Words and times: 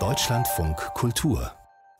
Deutschlandfunk 0.00 0.76
Kultur. 0.94 1.52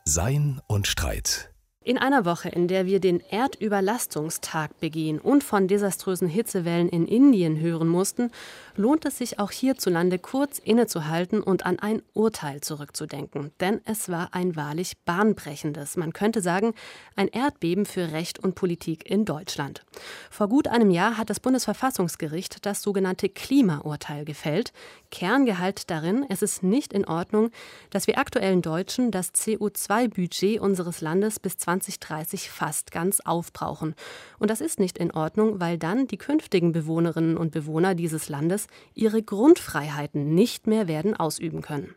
Sein 0.04 0.60
und 0.66 0.88
Streit. 0.88 1.52
In 1.84 1.98
einer 1.98 2.24
Woche, 2.24 2.48
in 2.48 2.66
der 2.66 2.84
wir 2.86 2.98
den 2.98 3.20
Erdüberlastungstag 3.20 4.80
begehen 4.80 5.20
und 5.20 5.44
von 5.44 5.68
desaströsen 5.68 6.26
Hitzewellen 6.26 6.88
in 6.88 7.06
Indien 7.06 7.60
hören 7.60 7.86
mussten, 7.86 8.32
lohnt 8.76 9.04
es 9.04 9.18
sich 9.18 9.38
auch 9.38 9.50
hierzulande 9.50 10.18
kurz 10.18 10.58
innezuhalten 10.58 11.42
und 11.42 11.64
an 11.64 11.78
ein 11.78 12.02
Urteil 12.12 12.60
zurückzudenken. 12.60 13.52
Denn 13.60 13.80
es 13.84 14.08
war 14.08 14.30
ein 14.32 14.56
wahrlich 14.56 14.98
bahnbrechendes, 15.04 15.96
man 15.96 16.12
könnte 16.12 16.40
sagen, 16.40 16.74
ein 17.16 17.28
Erdbeben 17.28 17.86
für 17.86 18.12
Recht 18.12 18.38
und 18.38 18.54
Politik 18.54 19.08
in 19.08 19.24
Deutschland. 19.24 19.84
Vor 20.30 20.48
gut 20.48 20.68
einem 20.68 20.90
Jahr 20.90 21.16
hat 21.16 21.30
das 21.30 21.40
Bundesverfassungsgericht 21.40 22.66
das 22.66 22.82
sogenannte 22.82 23.28
Klimaurteil 23.28 24.24
gefällt. 24.24 24.72
Kerngehalt 25.10 25.90
darin, 25.90 26.26
es 26.28 26.42
ist 26.42 26.62
nicht 26.62 26.92
in 26.92 27.06
Ordnung, 27.06 27.50
dass 27.90 28.06
wir 28.06 28.18
aktuellen 28.18 28.62
Deutschen 28.62 29.10
das 29.10 29.32
CO2-Budget 29.32 30.60
unseres 30.60 31.00
Landes 31.00 31.38
bis 31.38 31.56
20 31.56 31.94
2030 32.00 32.50
fast 32.50 32.90
ganz 32.90 33.20
aufbrauchen. 33.20 33.94
Und 34.38 34.50
das 34.50 34.60
ist 34.60 34.80
nicht 34.80 34.98
in 34.98 35.12
Ordnung, 35.12 35.60
weil 35.60 35.78
dann 35.78 36.06
die 36.06 36.18
künftigen 36.18 36.72
Bewohnerinnen 36.72 37.36
und 37.36 37.52
Bewohner 37.52 37.94
dieses 37.94 38.28
Landes 38.28 38.63
ihre 38.94 39.22
Grundfreiheiten 39.22 40.34
nicht 40.34 40.66
mehr 40.66 40.88
werden 40.88 41.14
ausüben 41.16 41.62
können. 41.62 41.94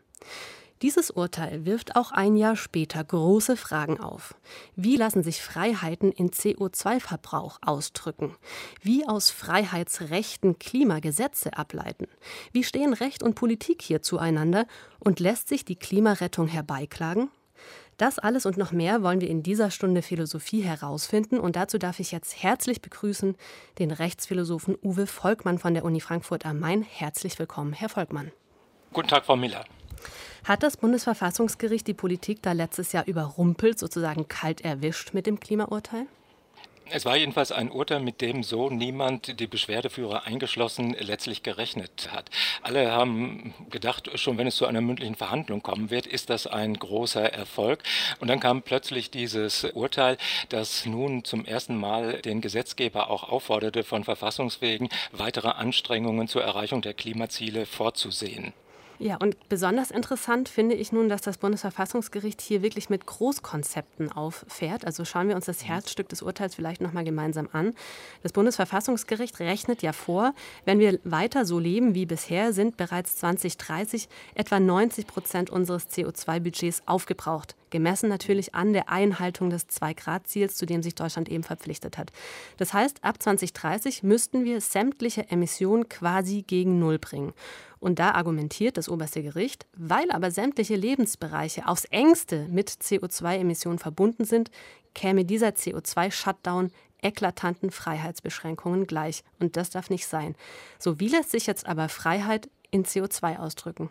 Dieses 0.82 1.10
Urteil 1.10 1.66
wirft 1.66 1.96
auch 1.96 2.12
ein 2.12 2.36
Jahr 2.36 2.54
später 2.54 3.02
große 3.02 3.56
Fragen 3.56 3.98
auf. 3.98 4.36
Wie 4.76 4.94
lassen 4.94 5.24
sich 5.24 5.42
Freiheiten 5.42 6.12
in 6.12 6.30
CO2-Verbrauch 6.30 7.58
ausdrücken? 7.62 8.36
Wie 8.80 9.06
aus 9.06 9.30
Freiheitsrechten 9.30 10.60
Klimagesetze 10.60 11.56
ableiten? 11.56 12.06
Wie 12.52 12.62
stehen 12.62 12.92
Recht 12.92 13.24
und 13.24 13.34
Politik 13.34 13.82
hier 13.82 14.02
zueinander? 14.02 14.66
Und 15.00 15.18
lässt 15.18 15.48
sich 15.48 15.64
die 15.64 15.76
Klimarettung 15.76 16.46
herbeiklagen? 16.46 17.28
Das 17.98 18.20
alles 18.20 18.46
und 18.46 18.56
noch 18.56 18.70
mehr 18.70 19.02
wollen 19.02 19.20
wir 19.20 19.28
in 19.28 19.42
dieser 19.42 19.72
Stunde 19.72 20.02
Philosophie 20.02 20.62
herausfinden. 20.62 21.40
Und 21.40 21.56
dazu 21.56 21.78
darf 21.78 21.98
ich 21.98 22.12
jetzt 22.12 22.40
herzlich 22.40 22.80
begrüßen 22.80 23.34
den 23.80 23.90
Rechtsphilosophen 23.90 24.78
Uwe 24.84 25.08
Volkmann 25.08 25.58
von 25.58 25.74
der 25.74 25.84
Uni 25.84 26.00
Frankfurt 26.00 26.46
am 26.46 26.60
Main. 26.60 26.82
Herzlich 26.82 27.40
willkommen, 27.40 27.72
Herr 27.72 27.88
Volkmann. 27.88 28.30
Guten 28.92 29.08
Tag, 29.08 29.26
Frau 29.26 29.34
Miller. 29.34 29.64
Hat 30.44 30.62
das 30.62 30.76
Bundesverfassungsgericht 30.76 31.88
die 31.88 31.94
Politik 31.94 32.40
da 32.40 32.52
letztes 32.52 32.92
Jahr 32.92 33.04
überrumpelt, 33.08 33.80
sozusagen 33.80 34.28
kalt 34.28 34.60
erwischt 34.60 35.12
mit 35.12 35.26
dem 35.26 35.40
Klimaurteil? 35.40 36.06
Es 36.90 37.04
war 37.04 37.16
jedenfalls 37.16 37.52
ein 37.52 37.70
Urteil, 37.70 38.00
mit 38.00 38.22
dem 38.22 38.42
so 38.42 38.70
niemand, 38.70 39.40
die 39.40 39.46
Beschwerdeführer 39.46 40.24
eingeschlossen, 40.24 40.96
letztlich 40.98 41.42
gerechnet 41.42 42.08
hat. 42.12 42.30
Alle 42.62 42.92
haben 42.92 43.52
gedacht, 43.68 44.10
schon 44.18 44.38
wenn 44.38 44.46
es 44.46 44.56
zu 44.56 44.64
einer 44.64 44.80
mündlichen 44.80 45.14
Verhandlung 45.14 45.62
kommen 45.62 45.90
wird, 45.90 46.06
ist 46.06 46.30
das 46.30 46.46
ein 46.46 46.74
großer 46.78 47.30
Erfolg. 47.30 47.82
Und 48.20 48.28
dann 48.28 48.40
kam 48.40 48.62
plötzlich 48.62 49.10
dieses 49.10 49.64
Urteil, 49.64 50.16
das 50.48 50.86
nun 50.86 51.24
zum 51.24 51.44
ersten 51.44 51.76
Mal 51.76 52.22
den 52.22 52.40
Gesetzgeber 52.40 53.10
auch 53.10 53.28
aufforderte, 53.28 53.84
von 53.84 54.04
Verfassungswegen 54.04 54.88
weitere 55.12 55.48
Anstrengungen 55.48 56.26
zur 56.26 56.42
Erreichung 56.42 56.80
der 56.80 56.94
Klimaziele 56.94 57.66
vorzusehen. 57.66 58.54
Ja, 59.00 59.16
und 59.16 59.36
besonders 59.48 59.92
interessant 59.92 60.48
finde 60.48 60.74
ich 60.74 60.90
nun, 60.90 61.08
dass 61.08 61.22
das 61.22 61.38
Bundesverfassungsgericht 61.38 62.40
hier 62.40 62.62
wirklich 62.62 62.90
mit 62.90 63.06
Großkonzepten 63.06 64.10
auffährt. 64.10 64.84
Also 64.84 65.04
schauen 65.04 65.28
wir 65.28 65.36
uns 65.36 65.46
das 65.46 65.64
Herzstück 65.64 66.08
des 66.08 66.20
Urteils 66.20 66.56
vielleicht 66.56 66.80
nochmal 66.80 67.04
gemeinsam 67.04 67.48
an. 67.52 67.74
Das 68.24 68.32
Bundesverfassungsgericht 68.32 69.38
rechnet 69.38 69.82
ja 69.82 69.92
vor, 69.92 70.34
wenn 70.64 70.80
wir 70.80 70.98
weiter 71.04 71.44
so 71.44 71.60
leben 71.60 71.94
wie 71.94 72.06
bisher, 72.06 72.52
sind 72.52 72.76
bereits 72.76 73.16
2030 73.18 74.08
etwa 74.34 74.58
90 74.58 75.06
Prozent 75.06 75.50
unseres 75.50 75.88
CO2-Budgets 75.88 76.82
aufgebraucht. 76.86 77.54
Gemessen 77.70 78.08
natürlich 78.08 78.54
an 78.54 78.72
der 78.72 78.88
Einhaltung 78.88 79.50
des 79.50 79.66
Zwei-Grad-Ziels, 79.68 80.56
zu 80.56 80.66
dem 80.66 80.82
sich 80.82 80.94
Deutschland 80.94 81.28
eben 81.28 81.44
verpflichtet 81.44 81.98
hat. 81.98 82.12
Das 82.56 82.72
heißt, 82.72 83.04
ab 83.04 83.22
2030 83.22 84.02
müssten 84.02 84.44
wir 84.44 84.60
sämtliche 84.60 85.30
Emissionen 85.30 85.88
quasi 85.88 86.42
gegen 86.42 86.78
Null 86.78 86.98
bringen. 86.98 87.32
Und 87.80 87.98
da 87.98 88.12
argumentiert 88.12 88.76
das 88.76 88.88
oberste 88.88 89.22
Gericht, 89.22 89.66
weil 89.76 90.10
aber 90.10 90.30
sämtliche 90.30 90.76
Lebensbereiche 90.76 91.66
aufs 91.66 91.84
engste 91.86 92.48
mit 92.48 92.70
CO2-Emissionen 92.70 93.78
verbunden 93.78 94.24
sind, 94.24 94.50
käme 94.94 95.24
dieser 95.24 95.50
CO2-Shutdown 95.50 96.70
eklatanten 97.00 97.70
Freiheitsbeschränkungen 97.70 98.86
gleich. 98.86 99.22
Und 99.38 99.56
das 99.56 99.70
darf 99.70 99.90
nicht 99.90 100.06
sein. 100.06 100.34
So, 100.78 100.98
wie 101.00 101.08
lässt 101.08 101.30
sich 101.30 101.46
jetzt 101.46 101.66
aber 101.66 101.88
Freiheit 101.88 102.50
in 102.70 102.84
CO2 102.84 103.38
ausdrücken? 103.38 103.90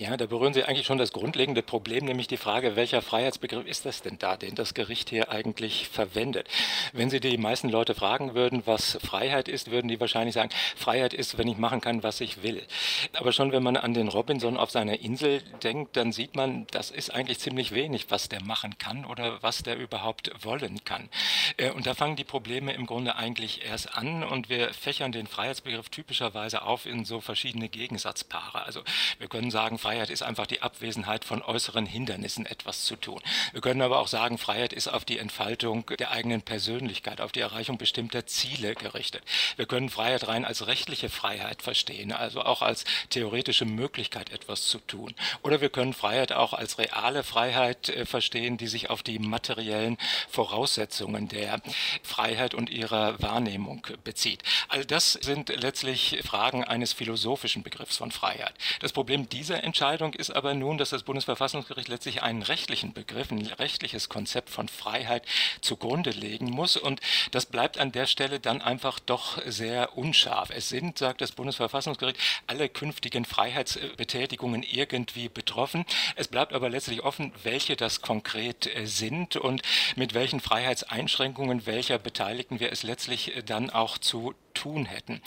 Ja, 0.00 0.16
da 0.16 0.24
berühren 0.24 0.54
Sie 0.54 0.64
eigentlich 0.64 0.86
schon 0.86 0.96
das 0.96 1.12
grundlegende 1.12 1.60
Problem, 1.60 2.06
nämlich 2.06 2.26
die 2.26 2.38
Frage, 2.38 2.74
welcher 2.74 3.02
Freiheitsbegriff 3.02 3.66
ist 3.66 3.84
das 3.84 4.00
denn 4.00 4.16
da, 4.16 4.38
den 4.38 4.54
das 4.54 4.72
Gericht 4.72 5.10
hier 5.10 5.30
eigentlich 5.30 5.90
verwendet? 5.90 6.48
Wenn 6.94 7.10
Sie 7.10 7.20
die 7.20 7.36
meisten 7.36 7.68
Leute 7.68 7.94
fragen 7.94 8.32
würden, 8.32 8.62
was 8.64 8.96
Freiheit 9.04 9.46
ist, 9.46 9.70
würden 9.70 9.88
die 9.88 10.00
wahrscheinlich 10.00 10.34
sagen, 10.34 10.48
Freiheit 10.74 11.12
ist, 11.12 11.36
wenn 11.36 11.48
ich 11.48 11.58
machen 11.58 11.82
kann, 11.82 12.02
was 12.02 12.22
ich 12.22 12.42
will. 12.42 12.66
Aber 13.12 13.32
schon 13.32 13.52
wenn 13.52 13.62
man 13.62 13.76
an 13.76 13.92
den 13.92 14.08
Robinson 14.08 14.56
auf 14.56 14.70
seiner 14.70 15.00
Insel 15.00 15.42
denkt, 15.62 15.98
dann 15.98 16.12
sieht 16.12 16.34
man, 16.34 16.66
das 16.70 16.90
ist 16.90 17.12
eigentlich 17.12 17.38
ziemlich 17.38 17.72
wenig, 17.74 18.06
was 18.10 18.30
der 18.30 18.42
machen 18.42 18.78
kann 18.78 19.04
oder 19.04 19.42
was 19.42 19.62
der 19.64 19.76
überhaupt 19.76 20.30
wollen 20.42 20.82
kann. 20.82 21.10
Äh, 21.58 21.72
und 21.72 21.86
da 21.86 21.92
fangen 21.92 22.16
die 22.16 22.24
Probleme 22.24 22.72
im 22.72 22.86
Grunde 22.86 23.16
eigentlich 23.16 23.66
erst 23.66 23.98
an 23.98 24.24
und 24.24 24.48
wir 24.48 24.72
fächern 24.72 25.12
den 25.12 25.26
Freiheitsbegriff 25.26 25.90
typischerweise 25.90 26.62
auf 26.62 26.86
in 26.86 27.04
so 27.04 27.20
verschiedene 27.20 27.68
Gegensatzpaare. 27.68 28.64
Also 28.64 28.80
wir 29.18 29.28
können 29.28 29.50
sagen, 29.50 29.76
Freiheit 29.76 29.89
ist 29.98 30.22
einfach 30.22 30.46
die 30.46 30.62
Abwesenheit 30.62 31.24
von 31.24 31.42
äußeren 31.42 31.84
Hindernissen, 31.84 32.46
etwas 32.46 32.84
zu 32.84 32.94
tun. 32.96 33.20
Wir 33.52 33.60
können 33.60 33.82
aber 33.82 33.98
auch 33.98 34.06
sagen, 34.06 34.38
Freiheit 34.38 34.72
ist 34.72 34.86
auf 34.86 35.04
die 35.04 35.18
Entfaltung 35.18 35.86
der 35.98 36.12
eigenen 36.12 36.42
Persönlichkeit, 36.42 37.20
auf 37.20 37.32
die 37.32 37.40
Erreichung 37.40 37.76
bestimmter 37.76 38.26
Ziele 38.26 38.74
gerichtet. 38.74 39.22
Wir 39.56 39.66
können 39.66 39.88
Freiheit 39.88 40.28
rein 40.28 40.44
als 40.44 40.66
rechtliche 40.66 41.08
Freiheit 41.08 41.62
verstehen, 41.62 42.12
also 42.12 42.42
auch 42.42 42.62
als 42.62 42.84
theoretische 43.10 43.64
Möglichkeit, 43.64 44.30
etwas 44.30 44.66
zu 44.66 44.78
tun. 44.78 45.14
Oder 45.42 45.60
wir 45.60 45.70
können 45.70 45.92
Freiheit 45.92 46.32
auch 46.32 46.52
als 46.52 46.78
reale 46.78 47.24
Freiheit 47.24 47.88
äh, 47.88 48.06
verstehen, 48.06 48.56
die 48.56 48.68
sich 48.68 48.90
auf 48.90 49.02
die 49.02 49.18
materiellen 49.18 49.98
Voraussetzungen 50.28 51.28
der 51.28 51.60
Freiheit 52.02 52.54
und 52.54 52.70
ihrer 52.70 53.20
Wahrnehmung 53.20 53.86
bezieht. 54.04 54.42
All 54.68 54.84
das 54.84 55.14
sind 55.14 55.48
letztlich 55.48 56.20
Fragen 56.24 56.64
eines 56.64 56.92
philosophischen 56.92 57.62
Begriffs 57.62 57.96
von 57.96 58.10
Freiheit. 58.10 58.54
Das 58.80 58.92
Problem 58.92 59.28
dieser 59.28 59.64
Entscheidung 59.64 59.79
ist 59.80 60.30
aber 60.30 60.54
nun, 60.54 60.78
dass 60.78 60.90
das 60.90 61.04
Bundesverfassungsgericht 61.04 61.88
letztlich 61.88 62.22
einen 62.22 62.42
rechtlichen 62.42 62.92
Begriff, 62.92 63.30
ein 63.30 63.46
rechtliches 63.46 64.08
Konzept 64.08 64.50
von 64.50 64.68
Freiheit 64.68 65.24
zugrunde 65.62 66.10
legen 66.10 66.50
muss. 66.50 66.76
Und 66.76 67.00
das 67.30 67.46
bleibt 67.46 67.78
an 67.78 67.90
der 67.90 68.06
Stelle 68.06 68.40
dann 68.40 68.60
einfach 68.60 68.98
doch 68.98 69.40
sehr 69.46 69.96
unscharf. 69.96 70.50
Es 70.50 70.68
sind, 70.68 70.98
sagt 70.98 71.22
das 71.22 71.32
Bundesverfassungsgericht, 71.32 72.20
alle 72.46 72.68
künftigen 72.68 73.24
Freiheitsbetätigungen 73.24 74.62
irgendwie 74.62 75.28
betroffen. 75.28 75.86
Es 76.14 76.28
bleibt 76.28 76.52
aber 76.52 76.68
letztlich 76.68 77.02
offen, 77.02 77.32
welche 77.42 77.74
das 77.74 78.02
konkret 78.02 78.66
äh, 78.74 78.86
sind 78.86 79.36
und 79.36 79.62
mit 79.96 80.12
welchen 80.12 80.40
Freiheitseinschränkungen 80.40 81.64
welcher 81.64 81.98
Beteiligten 81.98 82.60
wir 82.60 82.70
es 82.70 82.82
letztlich 82.82 83.34
äh, 83.34 83.42
dann 83.42 83.70
auch 83.70 83.96
zu 83.96 84.34
tun 84.54 84.86
hätten. 84.86 85.22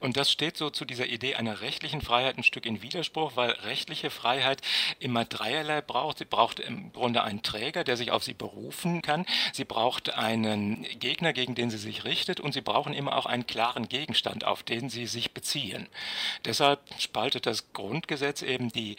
Und 0.00 0.16
das 0.16 0.30
steht 0.30 0.56
so 0.56 0.70
zu 0.70 0.84
dieser 0.84 1.06
Idee 1.06 1.34
einer 1.34 1.60
rechtlichen 1.60 2.00
Freiheit 2.00 2.38
ein 2.38 2.44
Stück 2.44 2.66
in 2.66 2.82
Widerspruch, 2.82 3.32
weil 3.34 3.50
rechtliche 3.50 4.10
Freiheit 4.10 4.62
immer 4.98 5.24
dreierlei 5.24 5.80
braucht. 5.80 6.18
Sie 6.18 6.24
braucht 6.24 6.60
im 6.60 6.92
Grunde 6.92 7.22
einen 7.22 7.42
Träger, 7.42 7.84
der 7.84 7.96
sich 7.96 8.10
auf 8.10 8.24
sie 8.24 8.34
berufen 8.34 9.02
kann. 9.02 9.26
Sie 9.52 9.64
braucht 9.64 10.14
einen 10.14 10.86
Gegner, 10.98 11.32
gegen 11.32 11.54
den 11.54 11.70
sie 11.70 11.78
sich 11.78 12.04
richtet. 12.04 12.40
Und 12.40 12.52
sie 12.52 12.60
brauchen 12.60 12.92
immer 12.92 13.16
auch 13.16 13.26
einen 13.26 13.46
klaren 13.46 13.88
Gegenstand, 13.88 14.44
auf 14.44 14.62
den 14.62 14.90
sie 14.90 15.06
sich 15.06 15.32
beziehen. 15.32 15.88
Deshalb 16.44 16.80
spaltet 16.98 17.46
das 17.46 17.72
Grundgesetz 17.72 18.42
eben 18.42 18.70
die 18.70 18.96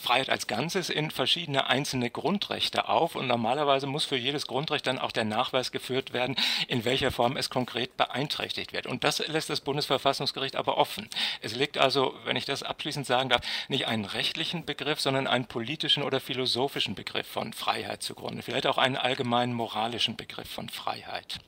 Freiheit 0.00 0.30
als 0.30 0.46
Ganzes 0.46 0.90
in 0.90 1.10
verschiedene 1.10 1.66
einzelne 1.66 2.10
Grundrechte 2.10 2.88
auf 2.88 3.14
und 3.14 3.26
normalerweise 3.26 3.86
muss 3.86 4.04
für 4.04 4.16
jedes 4.16 4.46
Grundrecht 4.46 4.86
dann 4.86 4.98
auch 4.98 5.12
der 5.12 5.24
Nachweis 5.24 5.72
geführt 5.72 6.12
werden, 6.12 6.36
in 6.68 6.84
welcher 6.84 7.10
Form 7.10 7.36
es 7.36 7.50
konkret 7.50 7.96
beeinträchtigt 7.96 8.72
wird. 8.72 8.86
Und 8.86 9.04
das 9.04 9.17
lässt 9.26 9.50
das 9.50 9.60
Bundesverfassungsgericht 9.60 10.56
aber 10.56 10.78
offen. 10.78 11.08
Es 11.40 11.54
legt 11.54 11.78
also, 11.78 12.14
wenn 12.24 12.36
ich 12.36 12.44
das 12.44 12.62
abschließend 12.62 13.06
sagen 13.06 13.28
darf, 13.28 13.40
nicht 13.68 13.86
einen 13.86 14.04
rechtlichen 14.04 14.64
Begriff, 14.64 15.00
sondern 15.00 15.26
einen 15.26 15.46
politischen 15.46 16.02
oder 16.02 16.20
philosophischen 16.20 16.94
Begriff 16.94 17.26
von 17.26 17.52
Freiheit 17.52 18.02
zugrunde, 18.02 18.42
vielleicht 18.42 18.66
auch 18.66 18.78
einen 18.78 18.96
allgemeinen 18.96 19.52
moralischen 19.52 20.16
Begriff 20.16 20.48
von 20.48 20.68
Freiheit. 20.68 21.38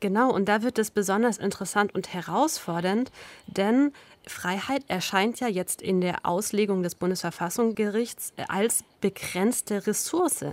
Genau, 0.00 0.30
und 0.30 0.46
da 0.46 0.62
wird 0.62 0.78
es 0.78 0.90
besonders 0.90 1.38
interessant 1.38 1.94
und 1.94 2.12
herausfordernd, 2.12 3.10
denn 3.46 3.92
Freiheit 4.26 4.82
erscheint 4.88 5.38
ja 5.38 5.46
jetzt 5.46 5.80
in 5.80 6.00
der 6.00 6.26
Auslegung 6.26 6.82
des 6.82 6.96
Bundesverfassungsgerichts 6.96 8.32
als 8.48 8.84
begrenzte 9.00 9.86
Ressource, 9.86 10.44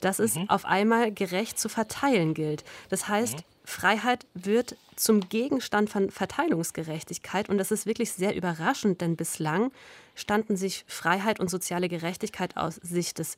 dass 0.00 0.18
es 0.18 0.34
mhm. 0.34 0.50
auf 0.50 0.64
einmal 0.64 1.12
gerecht 1.12 1.58
zu 1.58 1.68
verteilen 1.68 2.34
gilt. 2.34 2.64
Das 2.88 3.06
heißt, 3.06 3.36
mhm. 3.36 3.42
Freiheit 3.64 4.26
wird 4.34 4.76
zum 4.96 5.28
Gegenstand 5.28 5.90
von 5.90 6.10
Verteilungsgerechtigkeit 6.10 7.48
und 7.48 7.58
das 7.58 7.70
ist 7.70 7.86
wirklich 7.86 8.12
sehr 8.12 8.34
überraschend, 8.34 9.00
denn 9.00 9.16
bislang 9.16 9.72
standen 10.14 10.56
sich 10.56 10.84
Freiheit 10.86 11.40
und 11.40 11.48
soziale 11.48 11.88
Gerechtigkeit 11.88 12.56
aus 12.56 12.76
Sicht 12.76 13.18
des 13.18 13.36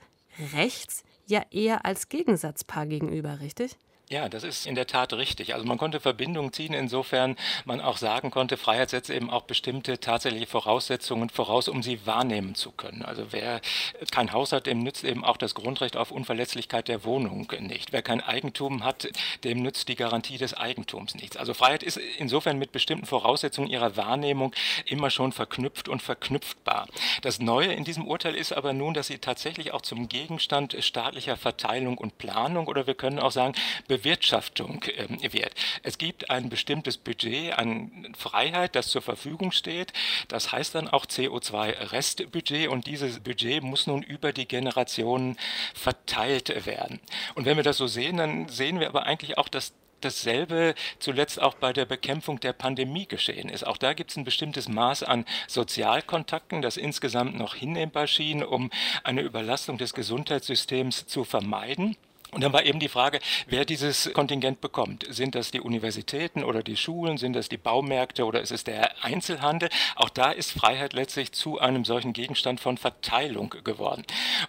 Rechts 0.54 1.04
ja 1.26 1.42
eher 1.50 1.84
als 1.84 2.08
Gegensatzpaar 2.08 2.86
gegenüber, 2.86 3.40
richtig? 3.40 3.76
Ja, 4.12 4.28
das 4.28 4.44
ist 4.44 4.66
in 4.66 4.74
der 4.74 4.86
Tat 4.86 5.14
richtig. 5.14 5.54
Also 5.54 5.64
man 5.64 5.78
konnte 5.78 5.98
Verbindungen 5.98 6.52
ziehen, 6.52 6.74
insofern 6.74 7.34
man 7.64 7.80
auch 7.80 7.96
sagen 7.96 8.30
konnte, 8.30 8.58
Freiheit 8.58 8.90
setzt 8.90 9.08
eben 9.08 9.30
auch 9.30 9.44
bestimmte 9.44 10.00
tatsächliche 10.00 10.46
Voraussetzungen 10.46 11.30
voraus, 11.30 11.66
um 11.66 11.82
sie 11.82 12.04
wahrnehmen 12.06 12.54
zu 12.54 12.72
können. 12.72 13.06
Also 13.06 13.28
wer 13.30 13.62
kein 14.10 14.34
Haus 14.34 14.52
hat, 14.52 14.66
dem 14.66 14.80
nützt 14.80 15.04
eben 15.04 15.24
auch 15.24 15.38
das 15.38 15.54
Grundrecht 15.54 15.96
auf 15.96 16.10
Unverletzlichkeit 16.10 16.88
der 16.88 17.04
Wohnung 17.04 17.50
nicht. 17.60 17.94
Wer 17.94 18.02
kein 18.02 18.20
Eigentum 18.20 18.84
hat, 18.84 19.08
dem 19.44 19.62
nützt 19.62 19.88
die 19.88 19.94
Garantie 19.94 20.36
des 20.36 20.52
Eigentums 20.52 21.14
nichts. 21.14 21.38
Also 21.38 21.54
Freiheit 21.54 21.82
ist 21.82 21.96
insofern 22.18 22.58
mit 22.58 22.70
bestimmten 22.70 23.06
Voraussetzungen 23.06 23.70
ihrer 23.70 23.96
Wahrnehmung 23.96 24.52
immer 24.84 25.08
schon 25.08 25.32
verknüpft 25.32 25.88
und 25.88 26.02
verknüpftbar. 26.02 26.86
Das 27.22 27.38
Neue 27.38 27.72
in 27.72 27.84
diesem 27.84 28.06
Urteil 28.06 28.34
ist 28.34 28.52
aber 28.52 28.74
nun, 28.74 28.92
dass 28.92 29.06
sie 29.06 29.20
tatsächlich 29.20 29.72
auch 29.72 29.80
zum 29.80 30.10
Gegenstand 30.10 30.76
staatlicher 30.80 31.38
Verteilung 31.38 31.96
und 31.96 32.18
Planung 32.18 32.66
oder 32.66 32.86
wir 32.86 32.94
können 32.94 33.18
auch 33.18 33.32
sagen, 33.32 33.54
Bewirtschaftung 34.02 34.84
ähm, 34.96 35.18
wird. 35.32 35.52
Es 35.82 35.98
gibt 35.98 36.30
ein 36.30 36.48
bestimmtes 36.48 36.96
Budget 36.96 37.52
an 37.58 38.14
Freiheit, 38.16 38.74
das 38.74 38.88
zur 38.88 39.02
Verfügung 39.02 39.52
steht. 39.52 39.92
Das 40.28 40.52
heißt 40.52 40.74
dann 40.74 40.88
auch 40.88 41.06
CO2-Restbudget 41.06 42.68
und 42.68 42.86
dieses 42.86 43.20
Budget 43.20 43.62
muss 43.62 43.86
nun 43.86 44.02
über 44.02 44.32
die 44.32 44.48
Generationen 44.48 45.36
verteilt 45.74 46.66
werden. 46.66 47.00
Und 47.34 47.44
wenn 47.44 47.56
wir 47.56 47.64
das 47.64 47.76
so 47.76 47.86
sehen, 47.86 48.16
dann 48.16 48.48
sehen 48.48 48.80
wir 48.80 48.88
aber 48.88 49.04
eigentlich 49.04 49.38
auch, 49.38 49.48
dass 49.48 49.72
dasselbe 50.00 50.74
zuletzt 50.98 51.40
auch 51.40 51.54
bei 51.54 51.72
der 51.72 51.84
Bekämpfung 51.84 52.40
der 52.40 52.52
Pandemie 52.52 53.06
geschehen 53.06 53.48
ist. 53.48 53.64
Auch 53.64 53.76
da 53.76 53.92
gibt 53.92 54.10
es 54.10 54.16
ein 54.16 54.24
bestimmtes 54.24 54.68
Maß 54.68 55.04
an 55.04 55.24
Sozialkontakten, 55.46 56.60
das 56.60 56.76
insgesamt 56.76 57.36
noch 57.36 57.54
hinnehmbar 57.54 58.08
schien, 58.08 58.42
um 58.42 58.70
eine 59.04 59.20
Überlastung 59.20 59.78
des 59.78 59.94
Gesundheitssystems 59.94 61.06
zu 61.06 61.22
vermeiden. 61.22 61.96
Und 62.34 62.40
dann 62.40 62.54
war 62.54 62.64
eben 62.64 62.80
die 62.80 62.88
Frage, 62.88 63.20
wer 63.46 63.66
dieses 63.66 64.10
Kontingent 64.14 64.62
bekommt. 64.62 65.04
Sind 65.10 65.34
das 65.34 65.50
die 65.50 65.60
Universitäten 65.60 66.44
oder 66.44 66.62
die 66.62 66.78
Schulen? 66.78 67.18
Sind 67.18 67.34
das 67.34 67.50
die 67.50 67.58
Baumärkte 67.58 68.24
oder 68.24 68.40
ist 68.40 68.52
es 68.52 68.64
der 68.64 69.04
Einzelhandel? 69.04 69.68
Auch 69.96 70.08
da 70.08 70.30
ist 70.30 70.50
Freiheit 70.52 70.94
letztlich 70.94 71.32
zu 71.32 71.58
einem 71.58 71.84
solchen 71.84 72.14
Gegenstand 72.14 72.58
von 72.58 72.78
Verteilung 72.78 73.54
geworden. 73.64 74.04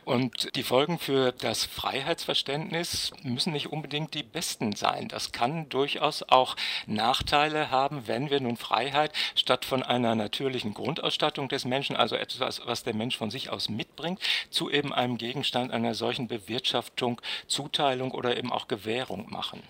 Und 0.05 0.55
die 0.55 0.63
Folgen 0.63 0.97
für 0.97 1.33
das 1.33 1.65
Freiheitsverständnis 1.65 3.11
müssen 3.21 3.51
nicht 3.51 3.67
unbedingt 3.67 4.13
die 4.13 4.23
besten 4.23 4.73
sein. 4.77 5.09
Das 5.09 5.33
kann 5.33 5.67
durchaus 5.67 6.23
auch 6.23 6.55
Nachteile 6.87 7.69
haben, 7.69 8.07
wenn 8.07 8.29
wir 8.29 8.39
nun 8.39 8.55
Freiheit 8.55 9.11
statt 9.35 9.65
von 9.65 9.83
einer 9.83 10.15
natürlichen 10.15 10.73
Grundausstattung 10.73 11.49
des 11.49 11.65
Menschen, 11.65 11.97
also 11.97 12.15
etwas, 12.15 12.61
was 12.65 12.83
der 12.83 12.95
Mensch 12.95 13.17
von 13.17 13.29
sich 13.29 13.49
aus 13.49 13.67
mitbringt, 13.67 14.21
zu 14.49 14.69
eben 14.69 14.93
einem 14.93 15.17
Gegenstand 15.17 15.73
einer 15.73 15.95
solchen 15.95 16.29
Bewirtschaftung 16.29 17.19
zu 17.45 17.72
Zuteilung 17.73 18.11
oder 18.11 18.37
eben 18.37 18.51
auch 18.51 18.67
Gewährung 18.67 19.27
machen. 19.29 19.61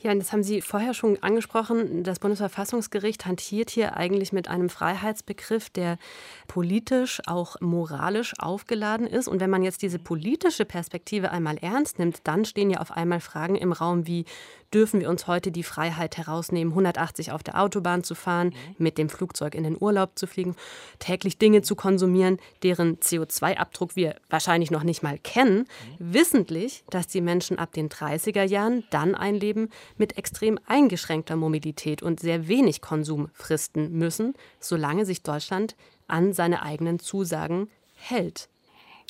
Ja, 0.00 0.14
das 0.14 0.32
haben 0.32 0.42
Sie 0.42 0.62
vorher 0.62 0.94
schon 0.94 1.22
angesprochen. 1.22 2.04
Das 2.04 2.20
Bundesverfassungsgericht 2.20 3.26
hantiert 3.26 3.70
hier 3.70 3.96
eigentlich 3.96 4.32
mit 4.32 4.48
einem 4.48 4.68
Freiheitsbegriff, 4.68 5.68
der 5.68 5.98
politisch, 6.46 7.20
auch 7.26 7.56
moralisch 7.60 8.34
aufgeladen 8.38 9.06
ist. 9.06 9.26
Und 9.28 9.40
wenn 9.40 9.50
man 9.50 9.62
jetzt 9.62 9.82
diese 9.82 9.98
politische 9.98 10.64
Perspektive 10.64 11.32
einmal 11.32 11.58
ernst 11.58 11.98
nimmt, 11.98 12.20
dann 12.24 12.44
stehen 12.44 12.70
ja 12.70 12.78
auf 12.78 12.92
einmal 12.92 13.20
Fragen 13.20 13.56
im 13.56 13.72
Raum 13.72 14.06
wie, 14.06 14.24
dürfen 14.72 15.00
wir 15.00 15.08
uns 15.08 15.26
heute 15.26 15.50
die 15.50 15.62
Freiheit 15.62 16.16
herausnehmen, 16.16 16.72
180 16.72 17.32
auf 17.32 17.42
der 17.42 17.60
Autobahn 17.60 18.04
zu 18.04 18.14
fahren, 18.14 18.48
mhm. 18.48 18.74
mit 18.78 18.98
dem 18.98 19.08
Flugzeug 19.08 19.54
in 19.54 19.64
den 19.64 19.76
Urlaub 19.80 20.18
zu 20.18 20.26
fliegen, 20.26 20.56
täglich 20.98 21.38
Dinge 21.38 21.62
zu 21.62 21.74
konsumieren, 21.74 22.38
deren 22.62 22.98
CO2-Abdruck 22.98 23.96
wir 23.96 24.16
wahrscheinlich 24.28 24.70
noch 24.70 24.82
nicht 24.82 25.02
mal 25.02 25.18
kennen, 25.18 25.66
mhm. 25.98 26.14
wissentlich, 26.14 26.84
dass 26.90 27.06
die 27.06 27.20
Menschen 27.20 27.58
ab 27.58 27.72
den 27.72 27.88
30er 27.88 28.44
Jahren 28.44 28.84
dann 28.90 29.14
ein 29.14 29.34
Leben 29.34 29.70
mit 29.96 30.18
extrem 30.18 30.58
eingeschränkter 30.66 31.36
Mobilität 31.36 32.02
und 32.02 32.20
sehr 32.20 32.48
wenig 32.48 32.80
Konsum 32.80 33.30
fristen 33.32 33.92
müssen, 33.92 34.34
solange 34.60 35.06
sich 35.06 35.22
Deutschland 35.22 35.76
an 36.06 36.32
seine 36.32 36.62
eigenen 36.62 36.98
Zusagen 36.98 37.68
hält. 37.94 38.48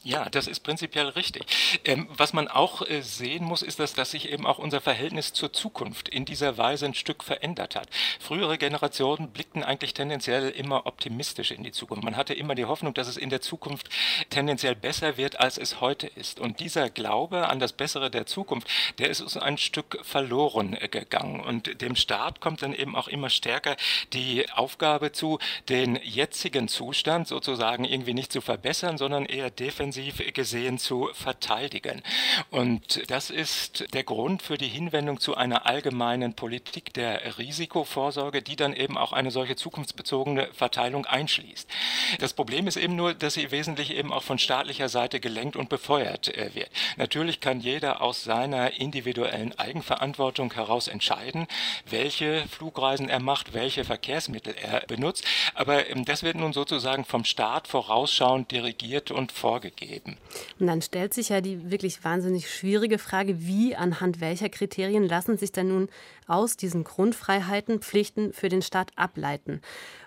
Ja, 0.04 0.28
das 0.30 0.46
ist 0.46 0.60
prinzipiell 0.60 1.08
richtig. 1.08 1.44
Ähm, 1.84 2.06
was 2.10 2.32
man 2.32 2.46
auch 2.46 2.88
äh, 2.88 3.02
sehen 3.02 3.44
muss, 3.44 3.62
ist, 3.62 3.80
dass, 3.80 3.94
dass 3.94 4.12
sich 4.12 4.30
eben 4.30 4.46
auch 4.46 4.58
unser 4.58 4.80
Verhältnis 4.80 5.32
zur 5.32 5.52
Zukunft 5.52 6.08
in 6.08 6.24
dieser 6.24 6.56
Weise 6.56 6.86
ein 6.86 6.94
Stück 6.94 7.24
verändert 7.24 7.74
hat. 7.74 7.88
Frühere 8.20 8.58
Generationen 8.58 9.30
blickten 9.30 9.64
eigentlich 9.64 9.94
tendenziell 9.94 10.50
immer 10.50 10.86
optimistisch 10.86 11.50
in 11.50 11.64
die 11.64 11.72
Zukunft. 11.72 12.04
Man 12.04 12.16
hatte 12.16 12.32
immer 12.32 12.54
die 12.54 12.64
Hoffnung, 12.64 12.94
dass 12.94 13.08
es 13.08 13.16
in 13.16 13.28
der 13.28 13.40
Zukunft 13.40 13.88
tendenziell 14.30 14.76
besser 14.76 15.16
wird, 15.16 15.40
als 15.40 15.58
es 15.58 15.80
heute 15.80 16.06
ist. 16.06 16.38
Und 16.38 16.60
dieser 16.60 16.90
Glaube 16.90 17.48
an 17.48 17.58
das 17.58 17.72
Bessere 17.72 18.08
der 18.08 18.24
Zukunft, 18.24 18.68
der 18.98 19.10
ist 19.10 19.20
uns 19.20 19.36
ein 19.36 19.58
Stück 19.58 19.98
verloren 20.02 20.74
äh, 20.74 20.86
gegangen. 20.86 21.40
Und 21.40 21.82
dem 21.82 21.96
Staat 21.96 22.40
kommt 22.40 22.62
dann 22.62 22.72
eben 22.72 22.94
auch 22.94 23.08
immer 23.08 23.30
stärker 23.30 23.76
die 24.12 24.48
Aufgabe 24.52 25.10
zu, 25.10 25.40
den 25.68 25.98
jetzigen 26.04 26.68
Zustand 26.68 27.26
sozusagen 27.26 27.84
irgendwie 27.84 28.14
nicht 28.14 28.32
zu 28.32 28.40
verbessern, 28.40 28.96
sondern 28.96 29.26
eher 29.26 29.50
defensiv 29.50 29.88
offensiv 29.88 30.23
gesehen 30.35 30.79
zu 30.79 31.08
verteidigen. 31.14 32.02
Und 32.50 33.11
das 33.11 33.31
ist 33.31 33.87
der 33.94 34.05
Grund 34.05 34.43
für 34.43 34.58
die 34.58 34.69
Hinwendung 34.69 35.19
zu 35.19 35.35
einer 35.35 35.64
allgemeinen 35.64 36.35
Politik 36.35 36.93
der 36.93 37.38
Risikovorsorge, 37.38 38.43
die 38.43 38.56
dann 38.56 38.75
eben 38.75 38.99
auch 38.99 39.14
eine 39.14 39.31
solche 39.31 39.56
zukunftsbezogene 39.56 40.49
Verteilung 40.52 41.06
einschließt. 41.06 41.70
Das 42.19 42.35
Problem 42.35 42.67
ist 42.67 42.76
eben 42.76 42.96
nur, 42.96 43.14
dass 43.14 43.35
sie 43.35 43.50
wesentlich 43.50 43.94
eben 43.94 44.12
auch 44.12 44.23
von 44.23 44.38
staatlicher 44.38 44.90
Seite 44.90 45.20
gelenkt 45.20 45.56
und 45.56 45.70
befeuert 45.70 46.37
äh, 46.37 46.55
wird. 46.55 46.69
Natürlich 46.99 47.40
kann 47.40 47.61
jeder 47.61 48.02
aus 48.02 48.25
seiner 48.25 48.79
individuellen 48.79 49.58
Eigenverantwortung 49.58 50.52
heraus 50.52 50.88
entscheiden, 50.88 51.46
welche 51.88 52.46
Flugreisen 52.49 53.08
er 53.08 53.20
macht, 53.20 53.55
welche 53.55 53.85
Verkehrsmittel 53.87 54.55
er 54.55 54.81
benutzt. 54.81 55.25
Aber 55.55 55.88
ähm, 55.88 56.05
das 56.05 56.23
wird 56.23 56.37
nun 56.37 56.52
sozusagen 56.52 57.06
vom 57.06 57.25
Staat 57.25 57.69
vorausschauend 57.69 58.50
dirigiert 58.50 59.11
und 59.11 59.32
vorgegeben 59.32 59.77
geben. 59.78 60.16
Und 60.58 60.66
dann 60.66 60.82
stellt 60.82 61.14
sich 61.14 61.30
ja 61.30 61.40
die 61.40 61.70
wirklich 61.70 62.04
wahnsinnig 62.04 62.50
schwierige 62.50 62.98
Frage, 62.98 63.46
wie 63.46 63.75
anhand 63.76 64.20
welcher 64.20 64.48
Kriterien 64.48 65.04
lassen 65.04 65.38
sich 65.38 65.52
denn 65.52 65.69
nun 65.69 65.88
aus 66.26 66.56
diesen 66.56 66.84
Grundfreiheiten 66.84 67.80
Pflichten 67.80 68.32
für 68.32 68.48
den 68.48 68.62
Staat 68.62 68.90
ableiten? 68.96 69.60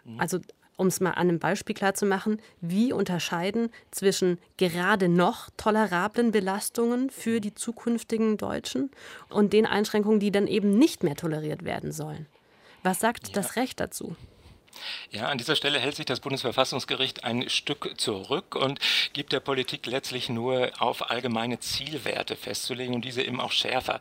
Mhm. 0.05 0.19
Also 0.19 0.39
um 0.81 0.87
es 0.87 0.99
mal 0.99 1.11
an 1.11 1.29
einem 1.29 1.39
Beispiel 1.39 1.75
klar 1.75 1.93
zu 1.93 2.07
machen, 2.07 2.41
wie 2.59 2.91
unterscheiden 2.91 3.69
zwischen 3.91 4.39
gerade 4.57 5.09
noch 5.09 5.49
tolerablen 5.55 6.31
Belastungen 6.31 7.11
für 7.11 7.39
die 7.39 7.53
zukünftigen 7.53 8.37
Deutschen 8.37 8.89
und 9.29 9.53
den 9.53 9.67
Einschränkungen, 9.67 10.19
die 10.19 10.31
dann 10.31 10.47
eben 10.47 10.77
nicht 10.77 11.03
mehr 11.03 11.15
toleriert 11.15 11.63
werden 11.65 11.91
sollen. 11.91 12.25
Was 12.81 12.99
sagt 12.99 13.27
ja. 13.27 13.33
das 13.35 13.57
Recht 13.57 13.79
dazu? 13.79 14.15
Ja, 15.11 15.27
an 15.27 15.37
dieser 15.37 15.55
Stelle 15.55 15.79
hält 15.79 15.95
sich 15.95 16.05
das 16.05 16.21
Bundesverfassungsgericht 16.21 17.23
ein 17.23 17.49
Stück 17.49 17.99
zurück 17.99 18.55
und 18.55 18.79
gibt 19.13 19.33
der 19.33 19.39
Politik 19.39 19.85
letztlich 19.85 20.29
nur 20.29 20.71
auf 20.79 21.11
allgemeine 21.11 21.59
Zielwerte 21.59 22.35
festzulegen 22.35 22.95
und 22.95 23.03
diese 23.03 23.21
eben 23.21 23.41
auch 23.41 23.51
schärfer 23.51 23.99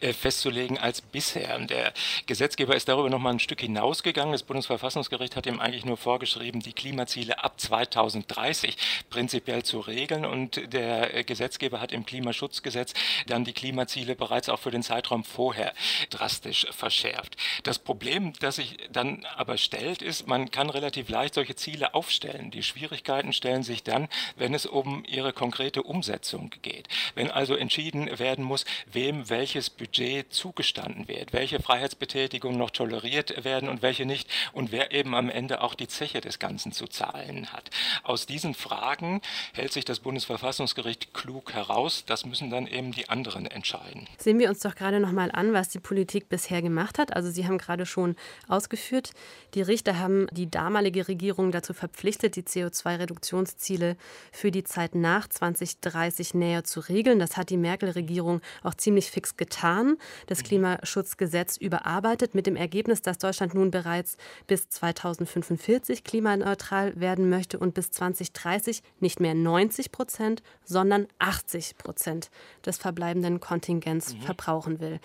äh, 0.00 0.12
festzulegen 0.12 0.78
als 0.78 1.00
bisher. 1.00 1.58
Der 1.60 1.92
Gesetzgeber 2.26 2.76
ist 2.76 2.88
darüber 2.88 3.08
noch 3.08 3.18
mal 3.18 3.30
ein 3.30 3.40
Stück 3.40 3.60
hinausgegangen. 3.60 4.32
Das 4.32 4.42
Bundesverfassungsgericht 4.42 5.36
hat 5.36 5.46
ihm 5.46 5.60
eigentlich 5.60 5.84
nur 5.84 5.96
vorgeschrieben, 5.96 6.60
die 6.60 6.72
Klimaziele 6.72 7.42
ab 7.42 7.58
2030 7.58 8.76
prinzipiell 9.08 9.62
zu 9.62 9.80
regeln 9.80 10.24
und 10.24 10.72
der 10.72 11.24
Gesetzgeber 11.24 11.80
hat 11.80 11.92
im 11.92 12.04
Klimaschutzgesetz 12.04 12.92
dann 13.26 13.44
die 13.44 13.52
Klimaziele 13.52 14.14
bereits 14.14 14.48
auch 14.48 14.58
für 14.58 14.70
den 14.70 14.82
Zeitraum 14.82 15.24
vorher 15.24 15.72
drastisch 16.10 16.66
verschärft. 16.70 17.36
Das 17.62 17.78
Problem, 17.78 18.32
das 18.40 18.56
sich 18.56 18.76
dann 18.92 19.24
aber 19.36 19.56
stellt, 19.56 20.02
ist, 20.02 20.09
man 20.26 20.50
kann 20.50 20.70
relativ 20.70 21.08
leicht 21.08 21.34
solche 21.34 21.56
Ziele 21.56 21.94
aufstellen. 21.94 22.50
Die 22.50 22.62
Schwierigkeiten 22.62 23.32
stellen 23.32 23.62
sich 23.62 23.82
dann, 23.82 24.08
wenn 24.36 24.54
es 24.54 24.66
um 24.66 25.04
ihre 25.06 25.32
konkrete 25.32 25.82
Umsetzung 25.82 26.50
geht. 26.62 26.88
Wenn 27.14 27.30
also 27.30 27.54
entschieden 27.54 28.18
werden 28.18 28.44
muss, 28.44 28.64
wem 28.92 29.28
welches 29.28 29.70
Budget 29.70 30.32
zugestanden 30.32 31.08
wird, 31.08 31.32
welche 31.32 31.60
Freiheitsbetätigungen 31.60 32.58
noch 32.58 32.70
toleriert 32.70 33.44
werden 33.44 33.68
und 33.68 33.82
welche 33.82 34.06
nicht 34.06 34.28
und 34.52 34.72
wer 34.72 34.92
eben 34.92 35.14
am 35.14 35.30
Ende 35.30 35.62
auch 35.62 35.74
die 35.74 35.88
Zeche 35.88 36.20
des 36.20 36.38
Ganzen 36.38 36.72
zu 36.72 36.86
zahlen 36.86 37.52
hat. 37.52 37.70
Aus 38.02 38.26
diesen 38.26 38.54
Fragen 38.54 39.20
hält 39.52 39.72
sich 39.72 39.84
das 39.84 40.00
Bundesverfassungsgericht 40.00 41.14
klug 41.14 41.52
heraus. 41.52 42.04
Das 42.06 42.24
müssen 42.24 42.50
dann 42.50 42.66
eben 42.66 42.92
die 42.92 43.08
anderen 43.08 43.46
entscheiden. 43.46 44.08
Sehen 44.18 44.38
wir 44.38 44.48
uns 44.48 44.60
doch 44.60 44.74
gerade 44.74 45.00
noch 45.00 45.12
mal 45.12 45.30
an, 45.30 45.52
was 45.52 45.68
die 45.68 45.78
Politik 45.78 46.28
bisher 46.28 46.62
gemacht 46.62 46.98
hat. 46.98 47.14
Also 47.14 47.30
Sie 47.30 47.46
haben 47.46 47.58
gerade 47.58 47.86
schon 47.86 48.16
ausgeführt, 48.48 49.12
die 49.54 49.62
Richter 49.62 49.99
haben 50.00 50.26
die 50.32 50.50
damalige 50.50 51.08
Regierung 51.08 51.52
dazu 51.52 51.74
verpflichtet, 51.74 52.36
die 52.36 52.42
CO2-Reduktionsziele 52.42 53.96
für 54.32 54.50
die 54.50 54.64
Zeit 54.64 54.94
nach 54.94 55.28
2030 55.28 56.34
näher 56.34 56.64
zu 56.64 56.80
regeln. 56.80 57.18
Das 57.18 57.36
hat 57.36 57.50
die 57.50 57.56
Merkel-Regierung 57.56 58.40
auch 58.62 58.74
ziemlich 58.74 59.10
fix 59.10 59.36
getan. 59.36 59.96
Das 60.26 60.42
Klimaschutzgesetz 60.42 61.56
überarbeitet 61.56 62.34
mit 62.34 62.46
dem 62.46 62.56
Ergebnis, 62.56 63.02
dass 63.02 63.18
Deutschland 63.18 63.54
nun 63.54 63.70
bereits 63.70 64.16
bis 64.46 64.68
2045 64.68 66.04
klimaneutral 66.04 66.98
werden 66.98 67.28
möchte 67.28 67.58
und 67.58 67.74
bis 67.74 67.90
2030 67.90 68.82
nicht 69.00 69.20
mehr 69.20 69.34
90 69.34 69.92
Prozent, 69.92 70.42
sondern 70.64 71.06
80 71.18 71.76
Prozent 71.76 72.30
des 72.64 72.78
verbleibenden 72.78 73.40
Kontingents 73.40 74.14
mhm. 74.14 74.22
verbrauchen 74.22 74.80
will. 74.80 75.00